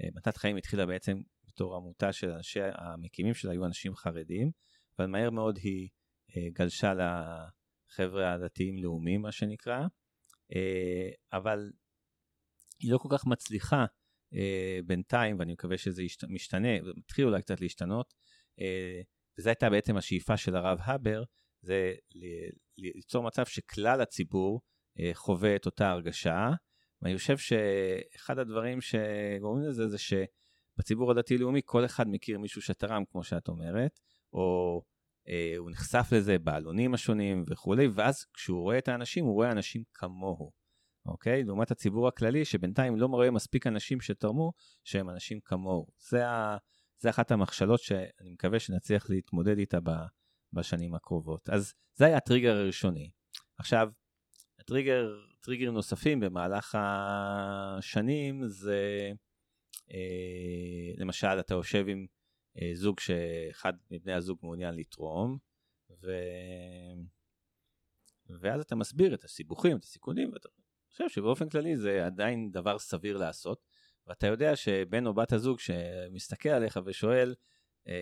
[0.01, 4.51] אה, מתת חיים התחילה בעצם בתור עמותה של אנשי המקימים שלה היו אנשים חרדים,
[4.97, 5.89] אבל מהר מאוד היא
[6.37, 9.79] אה, גלשה לחבר'ה הדתיים לאומיים מה שנקרא,
[10.55, 11.71] אה, אבל
[12.79, 13.85] היא לא כל כך מצליחה
[14.33, 18.13] אה, בינתיים, ואני מקווה שזה ישת, משתנה, מתחיל אולי קצת להשתנות,
[19.37, 21.23] וזו הייתה בעצם השאיפה של הרב הבר,
[21.61, 21.93] זה
[22.77, 24.61] ליצור מצב שכלל הציבור
[25.13, 26.49] חווה את אותה הרגשה,
[27.01, 30.13] ואני חושב שאחד הדברים שגורמים לזה זה ש...
[30.79, 33.99] בציבור הדתי-לאומי כל אחד מכיר מישהו שתרם, כמו שאת אומרת,
[34.33, 34.81] או
[35.27, 39.83] אה, הוא נחשף לזה בעלונים השונים וכולי, ואז כשהוא רואה את האנשים, הוא רואה אנשים
[39.93, 40.51] כמוהו,
[41.05, 41.43] אוקיי?
[41.43, 44.51] לעומת הציבור הכללי, שבינתיים לא רואה מספיק אנשים שתרמו,
[44.83, 45.87] שהם אנשים כמוהו.
[46.09, 46.57] זה, ה,
[46.99, 49.89] זה אחת המכשלות שאני מקווה שנצליח להתמודד איתה ב,
[50.53, 51.49] בשנים הקרובות.
[51.49, 53.09] אז זה היה הטריגר הראשוני.
[53.57, 53.89] עכשיו,
[54.59, 59.11] הטריגר, טריגרים נוספים במהלך השנים זה...
[59.91, 62.05] אה, למשל, אתה יושב עם
[62.61, 65.37] אה, זוג שאחד מבני הזוג מעוניין לתרום,
[66.01, 66.11] ו...
[68.41, 70.49] ואז אתה מסביר את הסיבוכים, את הסיכונים, ואתה
[70.91, 73.65] חושב שבאופן כללי זה עדיין דבר סביר לעשות,
[74.07, 77.35] ואתה יודע שבן או בת הזוג שמסתכל עליך ושואל,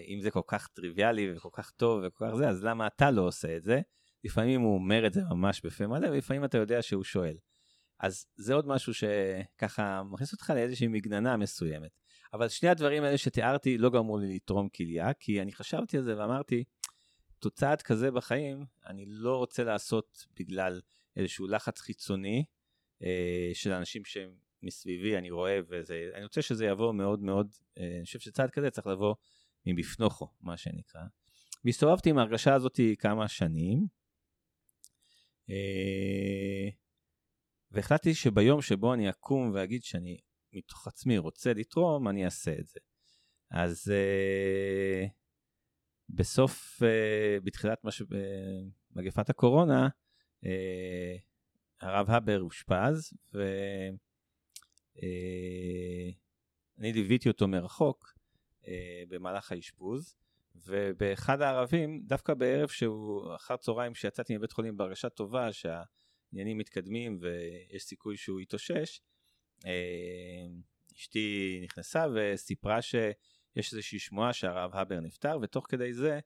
[0.07, 3.21] אם זה כל כך טריוויאלי וכל כך טוב וכל כך זה, אז למה אתה לא
[3.21, 3.81] עושה את זה?
[4.23, 7.37] לפעמים הוא אומר את זה ממש בפה מלא, ולפעמים אתה יודע שהוא שואל.
[7.99, 11.91] אז זה עוד משהו שככה מכניס אותך לאיזושהי מגננה מסוימת.
[12.33, 16.17] אבל שני הדברים האלה שתיארתי לא גרמו לי לתרום כליה, כי אני חשבתי על זה
[16.17, 16.63] ואמרתי,
[17.39, 20.81] תוצאת כזה בחיים, אני לא רוצה לעשות בגלל
[21.15, 22.45] איזשהו לחץ חיצוני
[23.03, 24.29] אה, של אנשים שהם
[24.63, 28.69] מסביבי, אני רואה, וזה, אני רוצה שזה יבוא מאוד מאוד, אה, אני חושב שצעד כזה
[28.69, 29.15] צריך לבוא
[29.73, 31.01] מבפנוכו, מה שנקרא.
[31.65, 33.87] והסתובבתי עם ההרגשה הזאת כמה שנים.
[35.49, 36.69] אה,
[37.71, 40.17] והחלטתי שביום שבו אני אקום ואגיד שאני
[40.53, 42.79] מתוך עצמי רוצה לתרום, אני אעשה את זה.
[43.51, 45.09] אז uh,
[46.09, 46.85] בסוף, uh,
[47.43, 48.01] בתחילת מש...
[48.95, 49.87] מגפת הקורונה,
[51.81, 53.97] הרב הבר אושפז, ואני
[56.93, 58.16] ליוויתי אותו מרחוק
[59.09, 60.15] במהלך האשפוז,
[60.55, 65.83] ובאחד הערבים, דווקא בערב שהוא אחר צהריים שיצאתי מבית חולים בהרגשה טובה, שה...
[66.31, 69.01] העניינים מתקדמים ויש סיכוי שהוא יתאושש,
[69.65, 70.47] אה,
[70.97, 76.19] אשתי נכנסה וסיפרה שיש איזושהי שמועה שהרב הבר נפטר, ותוך כדי זה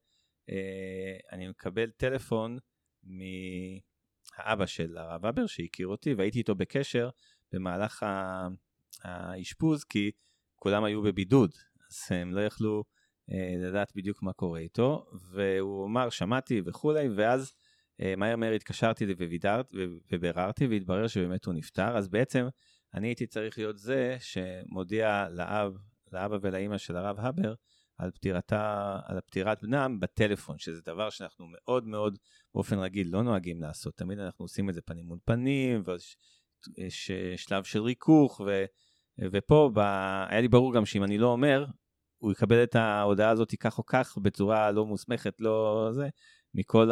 [0.50, 2.58] אה, אני מקבל טלפון
[3.04, 7.10] מהאבא של הרב הבר שהכיר אותי, והייתי איתו בקשר
[7.52, 8.06] במהלך
[9.04, 10.12] האשפוז, כי
[10.56, 11.52] כולם היו בבידוד,
[11.92, 12.84] אז הם לא יכלו
[13.32, 17.54] אה, לדעת בדיוק מה קורה איתו, והוא אמר, שמעתי וכולי, ואז
[18.02, 19.06] אה, מהר מהר התקשרתי
[20.12, 22.48] וביררתי והתברר שבאמת הוא נפטר, אז בעצם
[22.94, 25.74] אני הייתי צריך להיות זה שמודיע לאב,
[26.12, 27.54] לאבא ולאימא של הרב הבר
[27.98, 32.18] על, פטירתה, על פטירת בנם בטלפון, שזה דבר שאנחנו מאוד מאוד
[32.54, 37.64] באופן רגיל לא נוהגים לעשות, תמיד אנחנו עושים את זה פנים מול פנים, ויש שלב
[37.64, 38.66] של ריכוך, ו,
[39.32, 39.80] ופה ב,
[40.30, 41.66] היה לי ברור גם שאם אני לא אומר,
[42.22, 46.10] הוא יקבל את ההודעה הזאת כך או כך בצורה לא מוסמכת, לא זה,
[46.54, 46.92] מכל.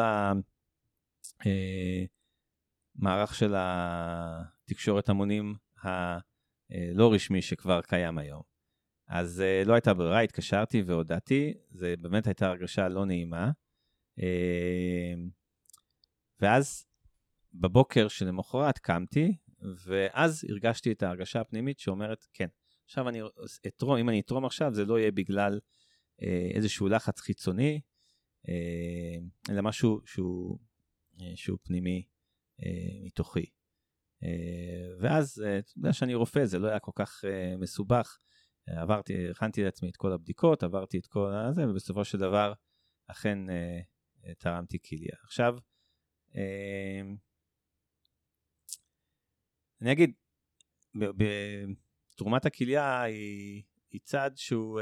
[3.00, 8.42] המערך אה, של התקשורת המונים הלא רשמי שכבר קיים היום.
[9.08, 13.52] אז אה, לא הייתה ברירה, התקשרתי והודעתי, זה באמת הייתה הרגשה לא נעימה.
[14.20, 15.13] אה,
[16.39, 16.86] ואז
[17.54, 19.38] בבוקר שלמחרת קמתי,
[19.86, 22.48] ואז הרגשתי את ההרגשה הפנימית שאומרת, כן,
[22.89, 23.19] עכשיו אני
[23.67, 25.60] אתרום, אם אני אתרום עכשיו, זה לא יהיה בגלל
[26.21, 27.82] אה, איזשהו לחץ חיצוני,
[28.49, 29.17] אה,
[29.49, 30.60] אלא משהו שהוא,
[31.21, 32.08] אה, שהוא פנימי
[32.63, 33.45] אה, מתוכי.
[34.23, 38.19] אה, ואז, אה, אתה יודע שאני רופא, זה לא היה כל כך אה, מסובך.
[38.67, 42.54] עברתי, הכנתי לעצמי את כל הבדיקות, עברתי את כל הזה, ובסופו של דבר
[43.08, 43.38] אכן
[44.38, 45.15] תרמתי כליה.
[45.23, 45.58] עכשיו,
[49.82, 50.13] אני אגיד,
[52.19, 54.82] תרומת הכליה היא, היא צעד שהוא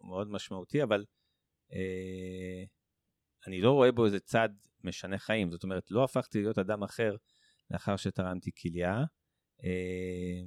[0.00, 1.04] מאוד משמעותי, אבל
[3.46, 5.50] אני לא רואה בו איזה צעד משנה חיים.
[5.50, 7.16] זאת אומרת, לא הפכתי להיות אדם אחר
[7.70, 9.04] לאחר שתרמתי כליה.
[9.64, 10.42] אה,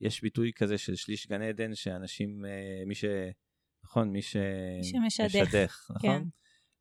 [0.00, 3.04] יש ביטוי כזה של שליש גן עדן, שאנשים, אה, מי ש...
[3.84, 4.08] נכון?
[4.10, 4.36] מי ש...
[5.10, 5.90] שמשדך.
[5.90, 6.10] נכון?
[6.10, 6.22] כן.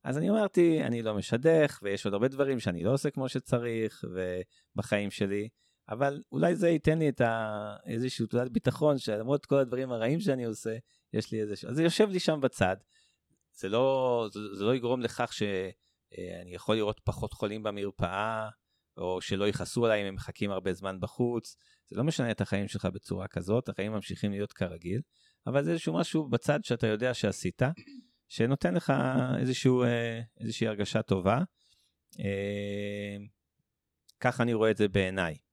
[0.03, 4.03] אז אני אמרתי, אני לא משדך, ויש עוד הרבה דברים שאני לא עושה כמו שצריך,
[4.75, 5.49] בחיים שלי,
[5.91, 7.75] אבל אולי זה ייתן לי את ה...
[7.85, 10.77] איזושהי תעודת ביטחון, שלמרות כל הדברים הרעים שאני עושה,
[11.13, 11.69] יש לי איזשהו...
[11.69, 12.75] אז זה יושב לי שם בצד.
[13.53, 18.49] זה לא, זה, זה לא יגרום לכך שאני אה, יכול לראות פחות חולים במרפאה,
[18.97, 21.55] או שלא יכעסו עליי אם הם מחכים הרבה זמן בחוץ.
[21.87, 25.01] זה לא משנה את החיים שלך בצורה כזאת, החיים ממשיכים להיות כרגיל,
[25.47, 27.61] אבל זה איזשהו משהו בצד שאתה יודע שעשית,
[28.29, 28.93] שנותן לך
[29.39, 31.37] איזשהו, אה, איזושהי הרגשה טובה.
[32.19, 33.17] אה,
[34.19, 35.50] ככה אני רואה את זה בעיניי.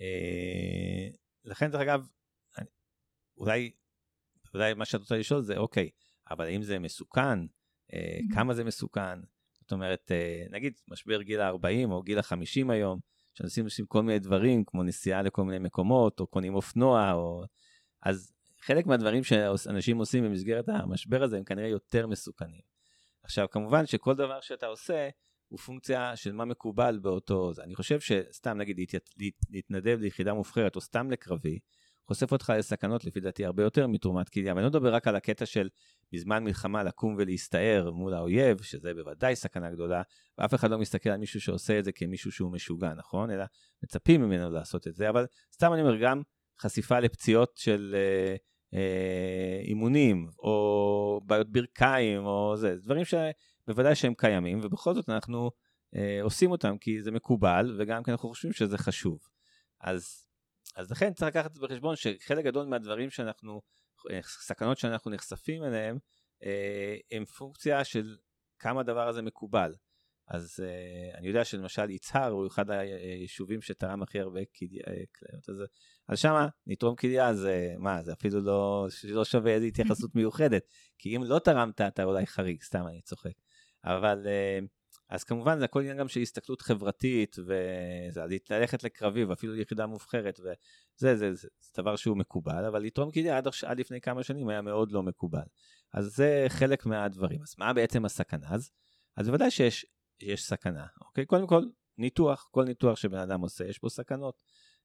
[0.00, 1.08] אה,
[1.44, 2.08] לכן, דרך אגב,
[3.36, 3.70] אולי,
[4.54, 5.90] אולי מה שאת רוצה לשאול זה, אוקיי,
[6.30, 7.38] אבל האם זה מסוכן?
[8.34, 9.20] כמה זה מסוכן?
[9.68, 13.00] זאת אומרת, אה, נגיד משבר גיל ה-40 או גיל ה-50 היום,
[13.34, 17.44] שאנשים עושים כל מיני דברים, כמו נסיעה לכל מיני מקומות, או קונים אופנוע, או...
[18.02, 22.60] אז חלק מהדברים שאנשים עושים במסגרת המשבר הזה הם כנראה יותר מסוכנים.
[23.22, 25.08] עכשיו, כמובן שכל דבר שאתה עושה
[25.48, 27.52] הוא פונקציה של מה מקובל באותו...
[27.62, 28.76] אני חושב שסתם, נגיד,
[29.50, 31.58] להתנדב ליחידה מובחרת, או סתם לקרבי,
[32.08, 34.54] חושף אותך לסכנות לפי דעתי הרבה יותר מתרומת כליה.
[34.54, 35.68] ואני לא מדבר רק על הקטע של
[36.12, 40.02] בזמן מלחמה לקום ולהסתער מול האויב, שזה בוודאי סכנה גדולה,
[40.38, 43.30] ואף אחד לא מסתכל על מישהו שעושה את זה כמישהו שהוא משוגע, נכון?
[43.30, 43.44] אלא
[43.82, 46.22] מצפים ממנו לעשות את זה, אבל סתם אני אומר, גם
[46.60, 48.36] חשיפה לפציעות של אה,
[48.74, 53.04] אה, אימונים, או בעיות ברכיים, או זה, דברים
[53.68, 55.50] שבוודאי שהם קיימים, ובכל זאת אנחנו
[55.96, 59.18] אה, עושים אותם כי זה מקובל, וגם כי אנחנו חושבים שזה חשוב.
[59.80, 60.28] אז
[60.76, 63.60] אז לכן צריך לקחת בחשבון שחלק גדול מהדברים שאנחנו,
[64.10, 65.98] אה, סכנות שאנחנו נחשפים אליהם,
[66.44, 68.16] אה, הם פונקציה של
[68.58, 69.74] כמה הדבר הזה מקובל.
[70.28, 75.64] אז אה, אני יודע שלמשל יצהר הוא אחד היישובים שתרם הכי הרבה כליות, אז,
[76.08, 80.66] אז שמה נתרום כליה זה מה זה אפילו לא, לא שווה איזו התייחסות מיוחדת
[80.98, 83.32] כי אם לא תרמת אתה אולי חריג סתם אני צוחק
[83.96, 84.26] אבל
[85.08, 88.20] אז כמובן זה הכל עניין גם של הסתכלות חברתית, וזה
[88.50, 90.52] ללכת לקרבי ואפילו יחידה מובחרת, וזה
[90.96, 94.48] זה, זה, זה, זה דבר שהוא מקובל, אבל לתרום כליה עד, עד לפני כמה שנים
[94.48, 95.44] היה מאוד לא מקובל.
[95.94, 97.42] אז זה חלק מהדברים.
[97.42, 98.46] אז מה בעצם הסכנה?
[98.50, 98.70] אז,
[99.16, 99.86] אז בוודאי שיש
[100.20, 101.26] יש סכנה, אוקיי?
[101.26, 101.62] קודם כל,
[101.98, 104.42] ניתוח, כל ניתוח שבן אדם עושה, יש בו סכנות.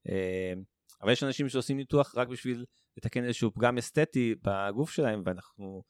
[0.10, 0.54] אה,
[1.02, 2.66] אבל יש אנשים שעושים ניתוח רק בשביל
[2.98, 5.84] לתקן איזשהו פגם אסתטי בגוף שלהם, ואנחנו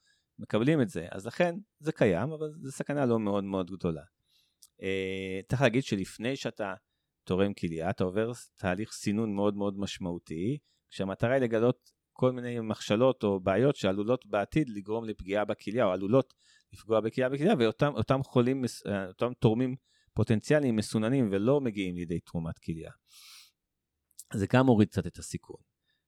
[0.43, 1.08] מקבלים את זה.
[1.12, 4.03] אז לכן זה קיים, אבל זו סכנה לא מאוד מאוד גדולה.
[4.82, 6.73] אה, צריך להגיד שלפני שאתה
[7.23, 10.58] תורם כליה, אתה עובר תהליך סינון מאוד מאוד משמעותי,
[10.89, 16.34] כשהמטרה היא לגלות כל מיני מכשלות או בעיות שעלולות בעתיד לגרום לפגיעה בכליה, או עלולות
[16.73, 19.75] לפגוע בכליה בכליה, ואותם חולים, אה, אותם תורמים
[20.13, 22.91] פוטנציאליים מסוננים ולא מגיעים לידי תרומת כליה.
[24.34, 25.62] זה גם מוריד קצת את הסיכון.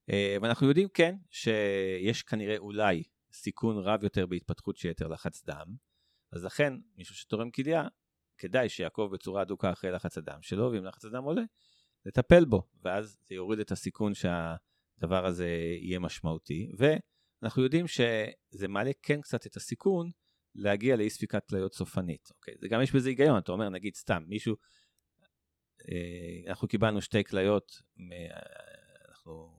[0.10, 3.04] אה, ואנחנו יודעים כן שיש כנראה אולי
[3.36, 5.76] סיכון רב יותר בהתפתחות של יתר לחץ דם,
[6.32, 7.88] אז לכן מישהו שתורם כליה
[8.38, 11.41] כדאי שיעקוב בצורה אדוקה אחרי לחץ הדם שלו, ואם לחץ הדם עולה,
[12.06, 15.48] לטפל בו, ואז זה יוריד את הסיכון שהדבר הזה
[15.82, 16.71] יהיה משמעותי.
[16.78, 20.12] ואנחנו יודעים שזה מעלה כן קצת את הסיכון
[20.56, 22.30] להגיע לאי ספיקת כליות סופנית.
[22.36, 22.54] אוקיי?
[22.62, 24.56] זה גם יש בזה היגיון, אתה אומר, נגיד סתם, מישהו,
[25.89, 27.82] אה, אנחנו קיבלנו שתי כליות,
[29.10, 29.55] אנחנו,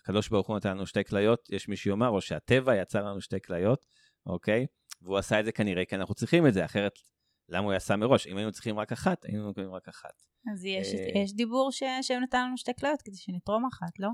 [0.00, 3.40] הקדוש ברוך הוא נתן לנו שתי כליות, יש מי שיאמר, או שהטבע יצר לנו שתי
[3.40, 3.86] כליות,
[4.26, 4.66] אוקיי?
[5.02, 6.92] והוא עשה את זה כנראה כי אנחנו צריכים את זה, אחרת
[7.48, 8.26] למה הוא יעשה מראש?
[8.26, 10.22] אם היינו צריכים רק אחת, היינו מקבלים רק אחת.
[10.52, 11.82] אז יש, אה, יש דיבור ש...
[12.02, 14.08] שהשם נתן לנו שתי כליות כדי שנתרום אחת, לא?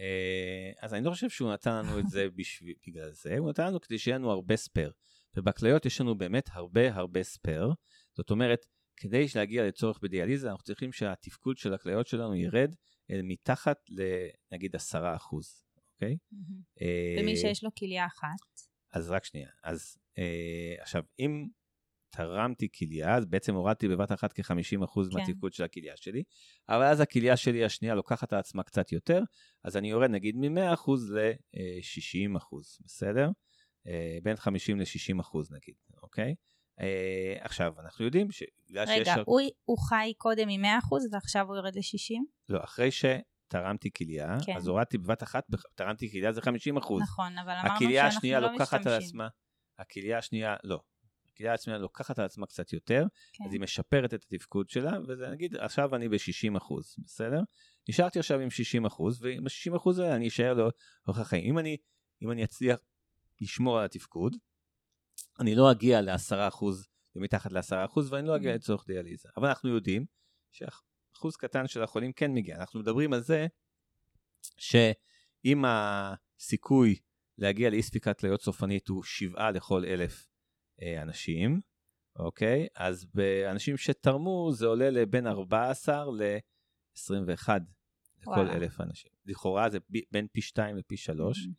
[0.00, 3.66] אה, אז אני לא חושב שהוא נתן לנו את זה בשביל, בגלל זה, הוא נתן
[3.66, 4.92] לנו כדי שיהיה לנו הרבה spare.
[5.36, 7.72] ובכליות יש לנו באמת הרבה הרבה spare.
[8.16, 12.74] זאת אומרת, כדי להגיע לצורך בדיאליזה, אנחנו צריכים שהתפקוד של הכליות שלנו ירד
[13.10, 16.16] אל מתחת לנגיד עשרה אחוז, אוקיי?
[17.20, 18.60] ומי שיש לו כליה אחת?
[18.92, 19.48] אז רק שנייה.
[19.62, 19.96] אז
[20.80, 21.48] עכשיו, אם
[22.16, 25.18] תרמתי כליה, אז בעצם הורדתי בבת אחת כ-50% כן.
[25.18, 26.22] מהתפקוד של הכליה שלי,
[26.68, 29.22] אבל אז הכליה שלי השנייה לוקחת על עצמה קצת יותר,
[29.64, 33.28] אז אני יורד נגיד מ-100% ל-60%, בסדר?
[33.86, 36.34] אה, בין 50 ל-60% נגיד, אוקיי?
[36.82, 39.08] אה, עכשיו, אנחנו יודעים שבגלל שיש...
[39.08, 42.20] רגע, הוא, הוא חי קודם מ-100% ועכשיו הוא יורד ל-60?
[42.48, 44.56] לא, אחרי שתרמתי כליה, כן.
[44.56, 47.02] אז הורדתי בבת אחת, תרמתי כליה זה 50 אחוז.
[47.02, 49.08] נכון, אבל אמרנו הכליה שאנחנו השנייה לא לוקחת על משתמשים.
[49.08, 49.28] עצמה,
[49.78, 50.80] הכליה השנייה, לא.
[51.32, 53.44] הכליה השנייה לוקחת על עצמה קצת יותר, כן.
[53.44, 57.40] אז היא משפרת את התפקוד שלה, וזה נגיד, עכשיו אני ב-60 אחוז, בסדר?
[57.88, 61.44] נשארתי עכשיו עם 60 אחוז, ועם ה-60 אחוז האלה אני אשאר לאורך החיים.
[61.44, 61.76] אם אני,
[62.22, 62.80] אם אני אצליח
[63.40, 64.36] לשמור על התפקוד,
[65.40, 66.14] אני לא אגיע ל-10
[66.48, 68.54] אחוז ומתחת ל-10 אחוז, ואני לא אגיע Mm.
[68.54, 69.28] לצורך דיאליזה.
[69.36, 70.06] אבל אנחנו יודעים
[70.52, 72.56] שאחוז קטן של החולים כן מגיע.
[72.56, 73.46] אנחנו מדברים על זה
[74.56, 76.96] שאם הסיכוי
[77.38, 80.26] להגיע לאי ספיקת כליות סופנית הוא 7 לכל אלף
[80.82, 81.60] אה, אנשים,
[82.16, 82.66] אוקיי?
[82.76, 87.48] אז באנשים שתרמו זה עולה לבין 14 ל-21
[88.20, 88.52] לכל וואלה.
[88.52, 89.12] אלף אנשים.
[89.26, 89.78] לכאורה זה
[90.10, 91.50] בין פי 2 לפי 3, Mhm.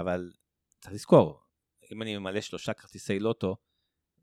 [0.00, 0.32] אבל
[0.80, 1.42] צריך לזכור,
[1.92, 3.56] אם אני ממלא שלושה כרטיסי לוטו,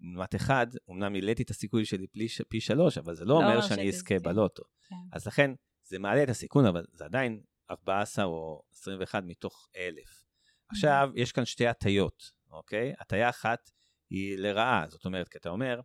[0.02, 3.56] לעומת אחד, אמנם מילאתי את הסיכוי שלי פי, פי שלוש, אבל זה לא, לא אומר
[3.56, 3.90] אומר שאני.
[3.90, 4.64] אזכה בלוטו.
[4.90, 4.96] כן.
[5.12, 5.52] אז לכן,
[5.84, 10.26] זה מעלה את הסיכון, אבל זה עדיין 14 או 21 מתוך אלף.
[10.70, 12.94] עכשיו, יש כאן שתי הטיות, אוקיי?
[13.00, 13.72] הטיה אחת
[14.10, 15.82] היא לרעה, זאת אומרת, כי אתה אומר,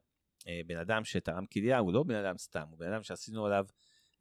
[0.48, 3.66] אה, בן אדם שתרם כליה הוא לא בן אדם סתם, הוא בן אדם שעשינו עליו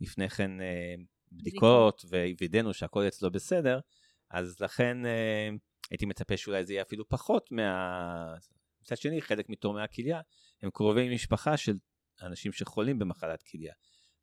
[0.01, 0.95] לפני כן אה,
[1.31, 2.05] בדיקות,
[2.39, 3.79] ווידאנו שהכל אצלו בסדר,
[4.29, 5.49] אז לכן אה,
[5.89, 8.33] הייתי מצפה שאולי זה יהיה אפילו פחות מה...
[8.81, 10.21] מצד שני, חלק מתורמי הכליה
[10.61, 11.77] הם קרובי משפחה של
[12.21, 13.73] אנשים שחולים במחלת כליה.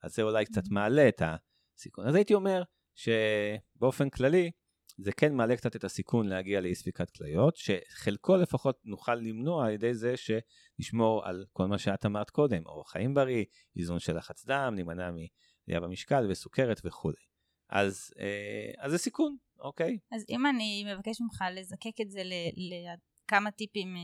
[0.03, 2.07] אז זה אולי קצת מעלה את הסיכון.
[2.07, 2.63] אז הייתי אומר
[2.95, 4.51] שבאופן כללי,
[4.99, 9.73] זה כן מעלה קצת את הסיכון להגיע לאי ספיקת כליות, שחלקו לפחות נוכל למנוע על
[9.73, 13.45] ידי זה שנשמור על כל מה שאת אמרת קודם, אורח חיים בריא,
[13.77, 17.34] איזון של לחץ דם, להימנע מעלייה במשקל וסוכרת וכולי.
[17.71, 19.99] אז, אה, אז זה סיכון, אוקיי?
[20.13, 22.23] אז אם אני מבקש ממך לזקק את זה
[22.57, 24.03] לכמה טיפים אה,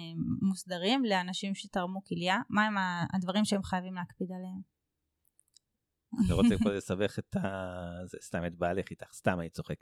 [0.48, 2.74] מוסדרים לאנשים שתרמו כליה, מה הם
[3.14, 4.60] הדברים שהם חייבים להקפיד עליהם?
[6.24, 7.40] אני רוצה פה לסבך את ה...
[8.06, 9.76] זה סתם את בעלך איתך, סתם אני צוחק.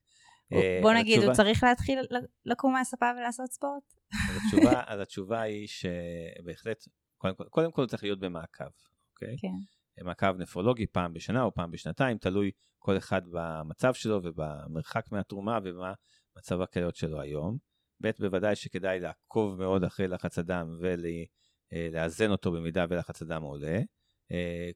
[0.52, 1.98] אה, בוא אז נגיד, הוא התשובה- צריך להתחיל
[2.44, 3.82] לקום מהספה ולעשות ספורט?
[4.30, 6.84] אז התשובה, אז התשובה היא שבהחלט,
[7.18, 8.64] קודם כל, קודם כל צריך להיות במעקב,
[9.12, 9.36] אוקיי?
[9.40, 9.77] כן.
[10.04, 15.92] מעקב נפרולוגי פעם בשנה או פעם בשנתיים, תלוי כל אחד במצב שלו ובמרחק מהתרומה ומה
[16.36, 17.58] מצב הכליות שלו היום.
[18.00, 23.80] ב', בוודאי שכדאי לעקוב מאוד אחרי לחץ הדם ולאזן אותו במידה ולחץ הדם עולה.
[24.32, 24.70] אה,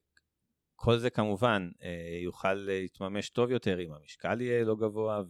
[0.74, 5.22] כל זה כמובן אה, יוכל להתממש טוב יותר אם המשקל יהיה לא גבוה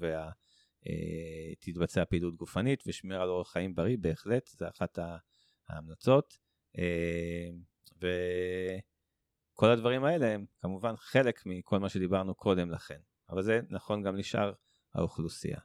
[1.58, 4.98] ותתבצע פעילות גופנית ושמירה על אורח חיים בריא, בהחלט, זה אחת
[5.68, 6.38] ההמלצות.
[6.78, 7.50] אה,
[9.54, 12.98] וכל הדברים האלה הם כמובן חלק מכל מה שדיברנו קודם לכן,
[13.30, 14.52] אבל זה נכון גם לשאר
[14.94, 15.58] האוכלוסייה.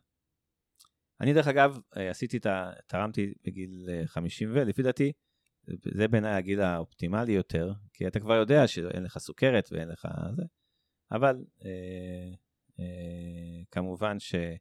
[1.22, 2.72] אני דרך אגב אה, עשיתי את ה...
[2.88, 5.12] תרמתי בגיל אה, 50 ולפי דעתי
[5.94, 10.44] זה בעיניי הגיל האופטימלי יותר, כי אתה כבר יודע שאין לך סוכרת ואין לך זה,
[11.12, 12.32] אבל אה,
[12.80, 14.58] אה, כמובן שאין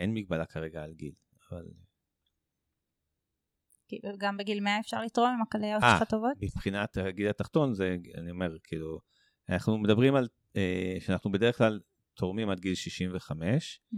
[0.00, 1.14] אה, מגבלה כרגע על גיל,
[1.50, 1.64] אבל
[3.88, 6.32] כי גם בגיל 100 אפשר לתרום אם הכליות אה, שלך טובות?
[6.42, 9.00] מבחינת הגיל התחתון זה, אני אומר, כאילו,
[9.48, 11.80] אנחנו מדברים על, אה, שאנחנו בדרך כלל
[12.14, 13.96] תורמים עד גיל 65, Mm.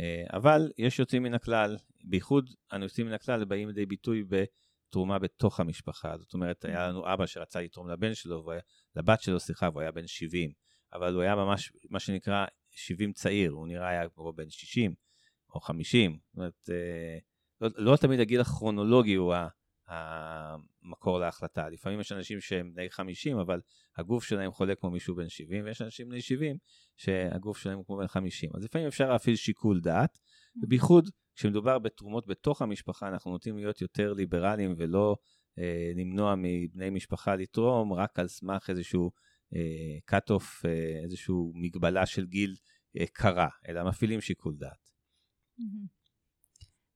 [0.00, 5.60] אה, אבל יש יוצאים מן הכלל, בייחוד היוצאים מן הכלל באים לידי ביטוי בתרומה בתוך
[5.60, 8.60] המשפחה, זאת אומרת, היה לנו אבא שרצה לתרום לבן שלו, והוא היה,
[8.96, 10.52] לבת שלו, סליחה, והוא היה בן 70,
[10.92, 14.94] אבל הוא היה ממש, מה שנקרא, 70 צעיר, הוא נראה היה כמו בן 60
[15.54, 17.18] או 50, זאת אומרת, אה,
[17.60, 19.34] לא, לא תמיד הגיל הכרונולוגי הוא
[19.88, 21.68] המקור להחלטה.
[21.68, 23.60] לפעמים יש אנשים שהם בני 50, אבל
[23.96, 26.56] הגוף שלהם חולה כמו מישהו בן 70, ויש אנשים בני 70
[26.96, 28.50] שהגוף שלהם הוא כמו בן 50.
[28.54, 30.18] אז לפעמים אפשר להפעיל שיקול דעת,
[30.62, 35.16] ובייחוד כשמדובר בתרומות בתוך המשפחה, אנחנו נוטים להיות יותר ליברליים ולא
[35.58, 39.10] אה, למנוע מבני משפחה לתרום רק על סמך איזשהו
[39.54, 42.56] אה, cut-off, אה, איזשהו מגבלה של גיל
[42.98, 44.90] אה, קרה, אלא מפעילים שיקול דעת.
[45.58, 45.99] מהמם.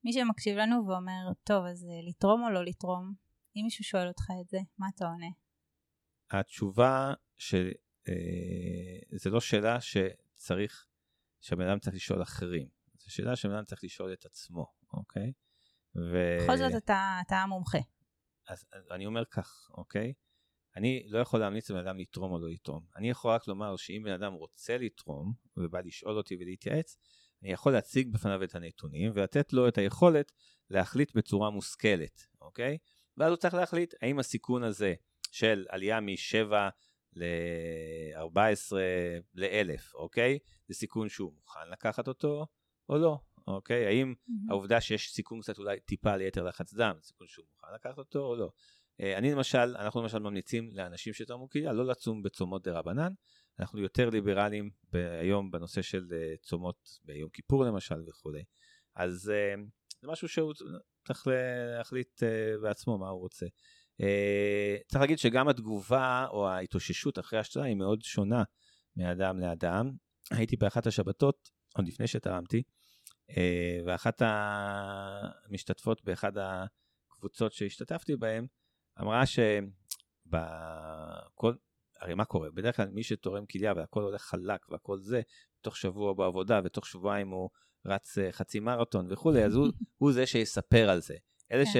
[0.05, 3.13] מי שמקשיב לנו ואומר, טוב, אז אה, לתרום או לא לתרום?
[3.55, 5.27] אם מישהו שואל אותך את זה, מה אתה עונה?
[6.31, 10.85] התשובה שזה לא שאלה שצריך,
[11.41, 12.67] שהבן אדם צריך לשאול אחרים.
[12.97, 15.33] זו שאלה שהבן אדם צריך לשאול את עצמו, אוקיי?
[15.95, 16.37] ו...
[16.43, 17.79] בכל זאת אתה, אתה המומחה.
[18.47, 20.13] אז אז אני אומר כך, אוקיי?
[20.75, 22.85] אני לא יכול להמליץ לבן אדם לתרום או לא לתרום.
[22.95, 26.97] אני יכול רק לומר שאם בן אדם רוצה לתרום, ובא לשאול אותי ולהתייעץ,
[27.51, 30.31] יכול להציג בפניו את הנתונים ולתת לו את היכולת
[30.69, 32.77] להחליט בצורה מושכלת, אוקיי?
[33.17, 34.93] ואז הוא צריך להחליט האם הסיכון הזה
[35.31, 36.53] של עלייה מ-7
[37.13, 38.75] ל-14
[39.33, 40.39] ל-1000, אוקיי?
[40.67, 42.45] זה סיכון שהוא מוכן לקחת אותו
[42.89, 43.85] או לא, אוקיי?
[43.85, 44.31] האם mm-hmm.
[44.49, 48.19] העובדה שיש סיכון קצת אולי טיפה ליתר לחץ דם, זה סיכון שהוא מוכן לקחת אותו
[48.19, 48.49] או לא?
[49.01, 53.13] אה, אני למשל, אנחנו למשל ממליצים לאנשים שתרמו כליה לא לצום בצומות דה רבנן,
[53.59, 58.43] אנחנו יותר ליברליים היום בנושא של אה, צומות ביום כיפור למשל וכולי.
[58.95, 59.53] אז אה,
[60.01, 60.53] זה משהו שהוא
[61.07, 61.27] צריך
[61.77, 62.23] להחליט
[62.61, 63.45] בעצמו מה הוא רוצה.
[64.87, 68.43] צריך להגיד שגם התגובה או ההתאוששות אחרי השתלה היא מאוד שונה
[68.95, 69.91] מאדם לאדם.
[70.31, 72.63] הייתי באחת השבתות, עוד לפני שתרמתי,
[73.85, 74.21] ואחת
[75.47, 78.47] המשתתפות באחד הקבוצות שהשתתפתי בהן,
[79.01, 80.33] אמרה שבכל,
[82.05, 82.49] הרי מה קורה?
[82.51, 85.21] בדרך כלל מי שתורם כליה והכל הולך חלק והכל זה,
[85.61, 87.49] תוך שבוע בעבודה ותוך שבועיים הוא
[87.85, 89.67] רץ אה, חצי מרתון וכולי, אז הוא,
[90.01, 91.15] הוא זה שיספר על זה.
[91.51, 91.71] אלה כן.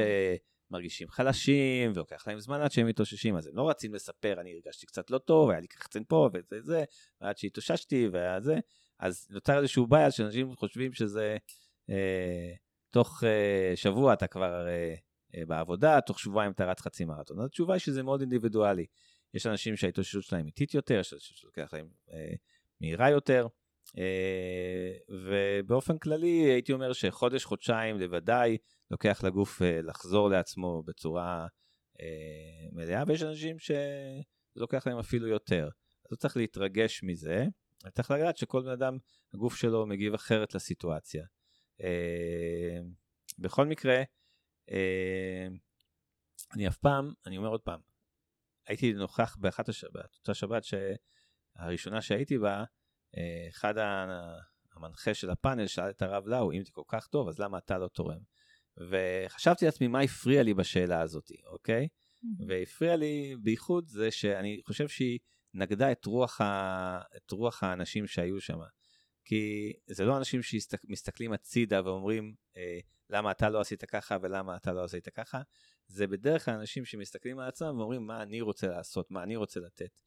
[0.70, 4.86] שמרגישים חלשים ולוקח להם זמן עד שהם מתאוששים, אז הם לא רצים לספר, אני הרגשתי
[4.86, 6.84] קצת לא טוב, היה לי קחצן פה וזה זה,
[7.22, 8.56] ועד שהתאוששתי והיה זה,
[9.00, 11.38] אז נוצר איזשהו בעיה שאנשים חושבים שזה
[11.90, 12.54] אה,
[12.90, 14.96] תוך אה, שבוע אתה כבר אה,
[15.36, 17.40] אה, בעבודה, תוך שבועיים אתה רץ חצי מרתון.
[17.40, 18.86] התשובה היא שזה מאוד אינדיבידואלי.
[19.34, 22.34] יש אנשים שההתאוששות שלהם איטית יותר, יש אנשים שלוקח להם אה,
[22.82, 23.48] מהירה יותר,
[23.98, 28.58] אה, ובאופן כללי הייתי אומר שחודש, חודשיים לוודאי
[28.92, 31.48] לוקח לגוף אה, לחזור לעצמו בצורה
[32.02, 34.22] אה, מלאה, ויש אנשים שזה
[34.56, 35.70] לוקח להם אפילו יותר.
[36.06, 37.46] אז הוא צריך להתרגש מזה,
[37.86, 38.98] וצריך לדעת שכל בן אדם,
[39.34, 41.26] הגוף שלו מגיב אחרת לסיטואציה.
[41.82, 42.80] אה,
[43.40, 44.04] בכל מקרה,
[44.72, 45.48] אה,
[46.54, 47.80] אני אף פעם, אני אומר עוד פעם,
[48.68, 52.64] הייתי נוכח באחת השבת, באותה שבת שהראשונה שהייתי בה,
[53.18, 53.74] אה, אחד
[54.76, 57.78] המנחה של הפאנל שאל את הרב לאו, אם זה כל כך טוב, אז למה אתה
[57.78, 58.20] לא תורם?
[58.78, 61.88] וחשבתי לעצמי מה הפריע לי בשאלה הזאת, אוקיי?
[62.48, 65.20] והפריע לי בייחוד זה שאני חושב שהיא
[65.54, 67.02] נגדה את רוח, ה...
[67.18, 68.60] את רוח האנשים שהיו שם.
[69.26, 72.80] כי זה לא אנשים שמסתכלים הצידה ואומרים, אה,
[73.10, 75.42] למה אתה לא עשית ככה ולמה אתה לא עשית ככה,
[75.88, 79.60] זה בדרך כלל אנשים שמסתכלים על עצמם ואומרים מה אני רוצה לעשות, מה אני רוצה
[79.60, 80.00] לתת.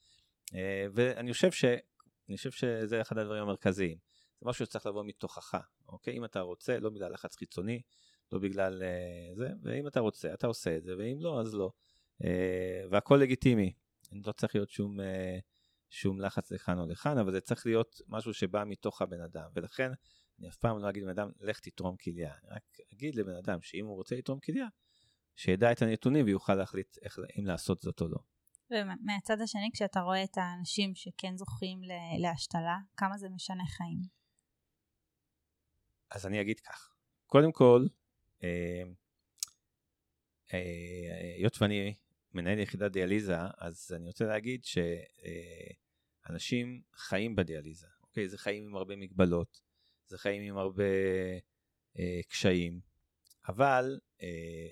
[0.55, 1.65] אה, ואני חושב, ש...
[2.37, 3.99] חושב שזה אחד הדברים המרכזיים.
[4.41, 5.55] זה משהו שצריך לבוא מתוכך,
[5.89, 6.17] אוקיי?
[6.17, 7.83] אם אתה רוצה, לא בגלל לחץ חיצוני,
[8.33, 11.71] לא בגלל uh, זה, ואם אתה רוצה, אתה עושה את זה, ואם לא, אז לא.
[12.23, 12.27] Uh,
[12.91, 13.73] והכל לגיטימי.
[14.13, 14.97] לא צריך להיות שום,
[15.91, 19.51] שום לחץ לכאן או לכאן, אבל זה צריך להיות משהו שבא מתוך הבן אדם.
[19.55, 19.93] ולכן
[20.39, 22.33] אני אף פעם לא אגיד לבן אדם, לך תתרום כליה.
[22.43, 22.63] אני רק
[22.95, 24.67] אגיד לבן אדם שאם הוא רוצה לתרום כליה,
[25.37, 28.19] שידע את הנתונים ויוכל להחליט איך, אם לעשות זאת או לא.
[28.71, 31.81] ומהצד השני, כשאתה רואה את האנשים שכן זוכים
[32.21, 34.19] להשתלה, כמה זה משנה חיים?
[36.11, 36.95] אז אני אגיד כך.
[37.27, 37.87] קודם כל,
[38.43, 38.83] אה,
[40.55, 41.95] אה, היות אה, ואני
[42.33, 44.65] מנהל יחידת דיאליזה, אז אני רוצה להגיד
[46.25, 47.87] שאנשים חיים בדיאליזה.
[48.03, 48.29] אוקיי?
[48.29, 49.68] זה חיים עם הרבה מגבלות.
[50.09, 50.85] זה חיים עם הרבה
[51.99, 52.81] אה, קשיים,
[53.49, 54.69] אבל אה,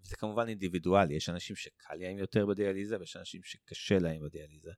[0.00, 4.70] זה כמובן אינדיבידואלי, יש אנשים שקל להם יותר בדיאליזה ויש אנשים שקשה להם בדיאליזה,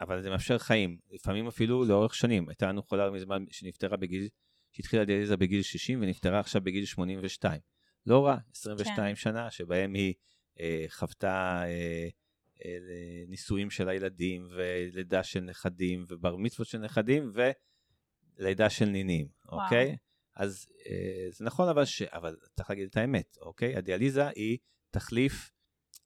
[0.00, 2.48] אבל זה מאפשר חיים, לפעמים אפילו לאורך שנים.
[2.48, 4.28] הייתה לנו חולה מזמן שנפטרה בגיל,
[4.72, 7.60] שהתחילה דיאליזה בגיל 60 ונפטרה עכשיו בגיל 82.
[8.06, 9.14] לא רע, 22 כן.
[9.14, 10.14] שנה שבהם היא
[10.60, 12.08] אה, חוותה אה,
[12.64, 12.78] אה,
[13.28, 17.40] נישואים של הילדים ולידה של נכדים ובר מצוות של נכדים ו...
[18.40, 19.64] לידה של נינים, וואו.
[19.64, 19.96] אוקיי?
[20.36, 22.02] אז אה, זה נכון אבל, ש...
[22.02, 23.76] אבל צריך להגיד את האמת, אוקיי?
[23.76, 24.58] הדיאליזה היא
[24.90, 25.50] תחליף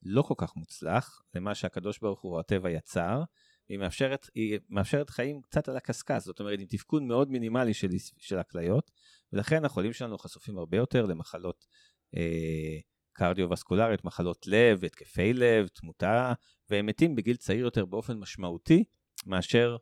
[0.02, 3.22] לא כל כך מוצלח למה שהקדוש ברוך הוא הטבע יצר,
[3.68, 7.88] היא מאפשרת, היא מאפשרת חיים קצת על הקשקש, זאת אומרת עם תפקוד מאוד מינימלי של,
[8.18, 8.90] של הכליות,
[9.32, 11.66] ולכן החולים שלנו חשופים הרבה יותר למחלות
[12.16, 12.78] אה,
[13.12, 16.32] קרדיו-וסקולריות, מחלות לב, התקפי לב, תמותה,
[16.70, 18.84] והם מתים בגיל צעיר יותר באופן משמעותי
[19.26, 19.76] מאשר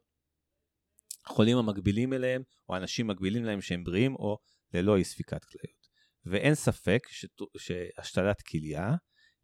[1.26, 4.38] החולים המקבילים אליהם, או אנשים מקבילים להם שהם בריאים, או
[4.74, 5.82] ללא אי ספיקת כליות.
[6.24, 7.06] ואין ספק
[7.58, 8.94] שהשתלת כליה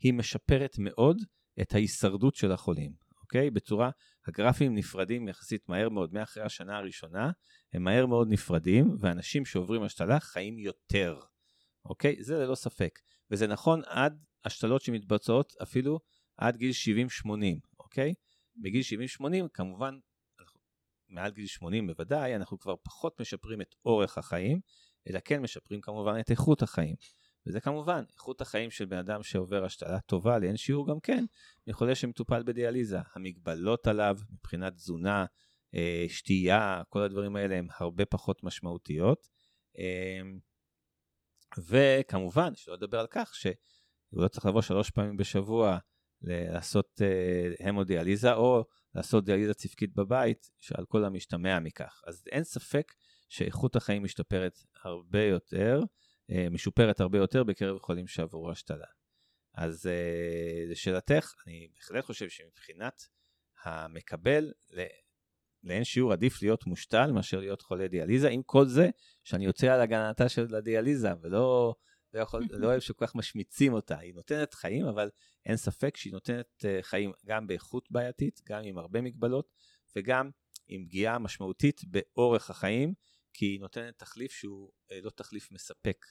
[0.01, 1.23] היא משפרת מאוד
[1.61, 3.51] את ההישרדות של החולים, אוקיי?
[3.51, 3.91] בצורה,
[4.27, 7.31] הגרפים נפרדים יחסית מהר מאוד, מאחרי השנה הראשונה,
[7.73, 11.21] הם מהר מאוד נפרדים, ואנשים שעוברים השתלה חיים יותר,
[11.85, 12.17] אוקיי?
[12.23, 12.99] זה ללא ספק.
[13.31, 16.01] וזה נכון עד השתלות שמתבצעות אפילו
[16.37, 16.73] עד גיל
[17.25, 17.29] 70-80,
[17.79, 18.15] אוקיי?
[18.57, 18.83] בגיל
[19.21, 19.25] 70-80
[19.55, 19.95] כמובן
[21.09, 24.61] מעל גיל 80 בוודאי, אנחנו כבר פחות משפרים את אורך החיים,
[25.09, 26.95] אלא כן משפרים כמובן את איכות החיים.
[27.47, 31.25] וזה כמובן, איכות החיים של בן אדם שעובר השתלה טובה לאין שיעור גם כן,
[31.67, 32.99] מחולה שמטופל בדיאליזה.
[33.15, 35.25] המגבלות עליו מבחינת תזונה,
[35.75, 39.29] אה, שתייה, כל הדברים האלה הם הרבה פחות משמעותיות.
[39.79, 40.21] אה,
[41.59, 43.33] וכמובן, שלא לדבר על כך
[44.11, 45.79] הוא לא צריך לבוא שלוש פעמים בשבוע
[46.23, 48.65] לעשות uh, המודיאליזה, או
[48.99, 52.03] לעשות דיאליזה צפקית בבית, שעל כל המשתמע מכך.
[52.07, 52.93] אז אין ספק
[53.29, 55.81] שאיכות החיים משתפרת הרבה יותר,
[56.31, 58.87] uh, משופרת הרבה יותר בקרב חולים שעברו השתלה.
[59.55, 63.03] אז uh, לשאלתך, אני בהחלט חושב שמבחינת
[63.65, 64.53] המקבל,
[65.65, 68.89] לאין שיעור עדיף להיות מושתל מאשר להיות חולה דיאליזה, עם כל זה
[69.25, 71.75] שאני יוצא על הגנתה של הדיאליזה ולא
[72.15, 73.99] לא, יכול, לא אוהב שכל כך משמיצים אותה.
[73.99, 75.11] היא נותנת חיים, אבל
[75.47, 79.53] אין ספק שהיא נותנת uh, חיים גם באיכות בעייתית, גם עם הרבה מגבלות,
[79.97, 80.31] וגם
[80.67, 82.95] עם פגיעה משמעותית באורך החיים,
[83.33, 86.07] כי היא נותנת תחליף שהוא uh, לא תחליף מספק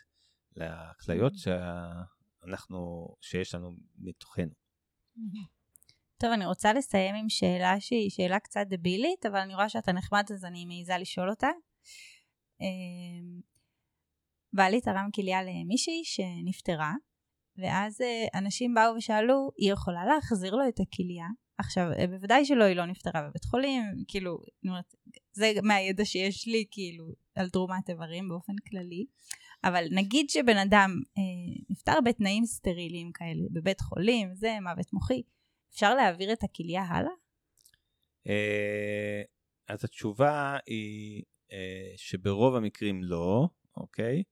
[0.55, 4.53] לכליות שאנחנו, שיש לנו מתוכנו.
[6.17, 10.23] טוב, אני רוצה לסיים עם שאלה שהיא שאלה קצת דבילית, אבל אני רואה שאתה נחמד
[10.33, 11.49] אז אני מעיזה לשאול אותה.
[14.53, 16.93] בעלי תרם כליה למישהי שנפטרה,
[17.57, 21.27] ואז אה, אנשים באו ושאלו, היא יכולה להחזיר לו את הכליה?
[21.57, 24.39] עכשיו, אה, בוודאי שלא, היא לא נפטרה בבית חולים, כאילו,
[25.33, 29.05] זה מהידע שיש לי, כאילו, על תרומת איברים באופן כללי.
[29.63, 35.21] אבל נגיד שבן אדם אה, נפטר בתנאים סטריליים כאלה, בבית חולים, זה מוות מוחי,
[35.73, 37.11] אפשר להעביר את הכליה הלאה?
[38.27, 39.21] אה,
[39.67, 41.23] אז התשובה היא
[41.97, 44.23] שברוב המקרים לא, אוקיי?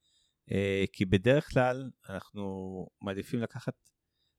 [0.51, 2.43] אה, כי בדרך כלל אנחנו
[3.01, 3.73] מעדיפים לקחת,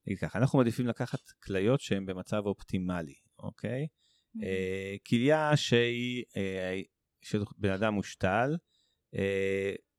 [0.06, 3.86] נגיד ככה, אנחנו מעדיפים לקחת כליות שהן במצב אופטימלי, אוקיי?
[3.86, 5.08] Mm-hmm.
[5.08, 6.80] כליה שהיא, אה,
[7.22, 8.56] של בן אדם מושתל,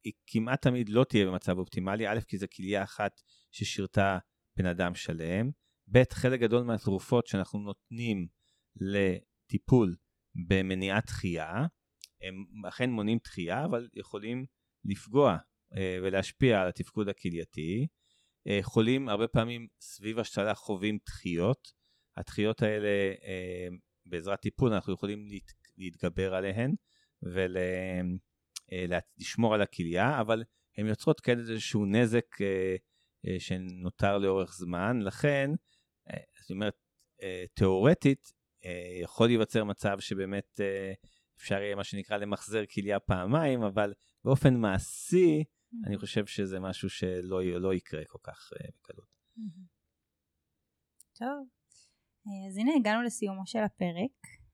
[0.04, 3.12] היא כמעט תמיד לא תהיה במצב אופטימלי, א', כי זו כליה אחת
[3.52, 4.18] ששירתה
[4.58, 5.52] בן אדם שלם,
[5.92, 8.28] ב', חלק גדול מהתרופות שאנחנו נותנים
[8.76, 9.96] לטיפול
[10.48, 11.66] במניעת תחייה,
[12.22, 14.46] הם אכן מונעים תחייה, אבל יכולים
[14.86, 15.38] לפגוע אה,
[15.76, 17.88] ולהשפיע על התפקוד הכלייתי.
[18.48, 21.72] אה, חולים הרבה פעמים סביב השתלה חווים דחיות.
[22.18, 23.68] הדחיות האלה, אה,
[24.06, 25.28] בעזרת טיפול אנחנו יכולים
[25.78, 26.74] להתגבר עליהן
[28.72, 30.44] ולשמור על הכליה, אבל
[30.78, 32.26] הן יוצרות כן איזשהו נזק
[33.40, 35.52] שנותר לאורך זמן, לכן,
[36.42, 36.74] זאת אומרת,
[37.54, 38.32] תיאורטית,
[39.02, 40.60] יכול להיווצר מצב שבאמת
[41.38, 43.94] אפשר יהיה מה שנקרא למחזר כליה פעמיים, אבל
[44.24, 45.44] באופן מעשי,
[45.86, 49.08] אני חושב שזה משהו שלא לא יקרה כל כך uh, בקלות.
[51.20, 51.48] טוב,
[52.50, 54.12] אז הנה הגענו לסיומו של הפרק.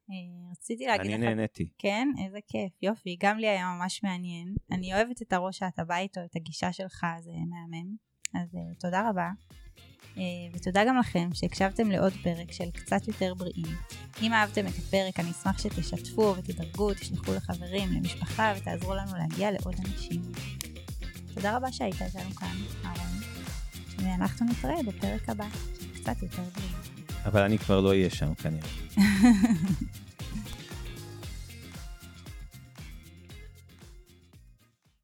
[0.09, 1.17] אה, רציתי להגיד לך...
[1.17, 1.69] אני נהניתי.
[1.77, 4.55] כן, איזה כיף, יופי, גם לי היה ממש מעניין.
[4.71, 7.95] אני אוהבת את הראש שאתה בא איתו, את הגישה שלך, זה מהמם.
[8.41, 9.29] אז תודה רבה.
[10.53, 13.75] ותודה גם לכם שהקשבתם לעוד פרק של קצת יותר בריאים.
[14.21, 19.75] אם אהבתם את הפרק, אני אשמח שתשתפו ותדרגו, תשלחו לחברים, למשפחה, ותעזרו לנו להגיע לעוד
[19.79, 20.21] אנשים.
[21.33, 22.55] תודה רבה שהיית איתנו כאן,
[22.85, 23.19] אהרון,
[23.97, 25.47] ואנחנו נתראה בפרק הבא,
[25.95, 26.89] קצת יותר בריאות.
[27.25, 28.67] אבל אני כבר לא אהיה שם כנראה.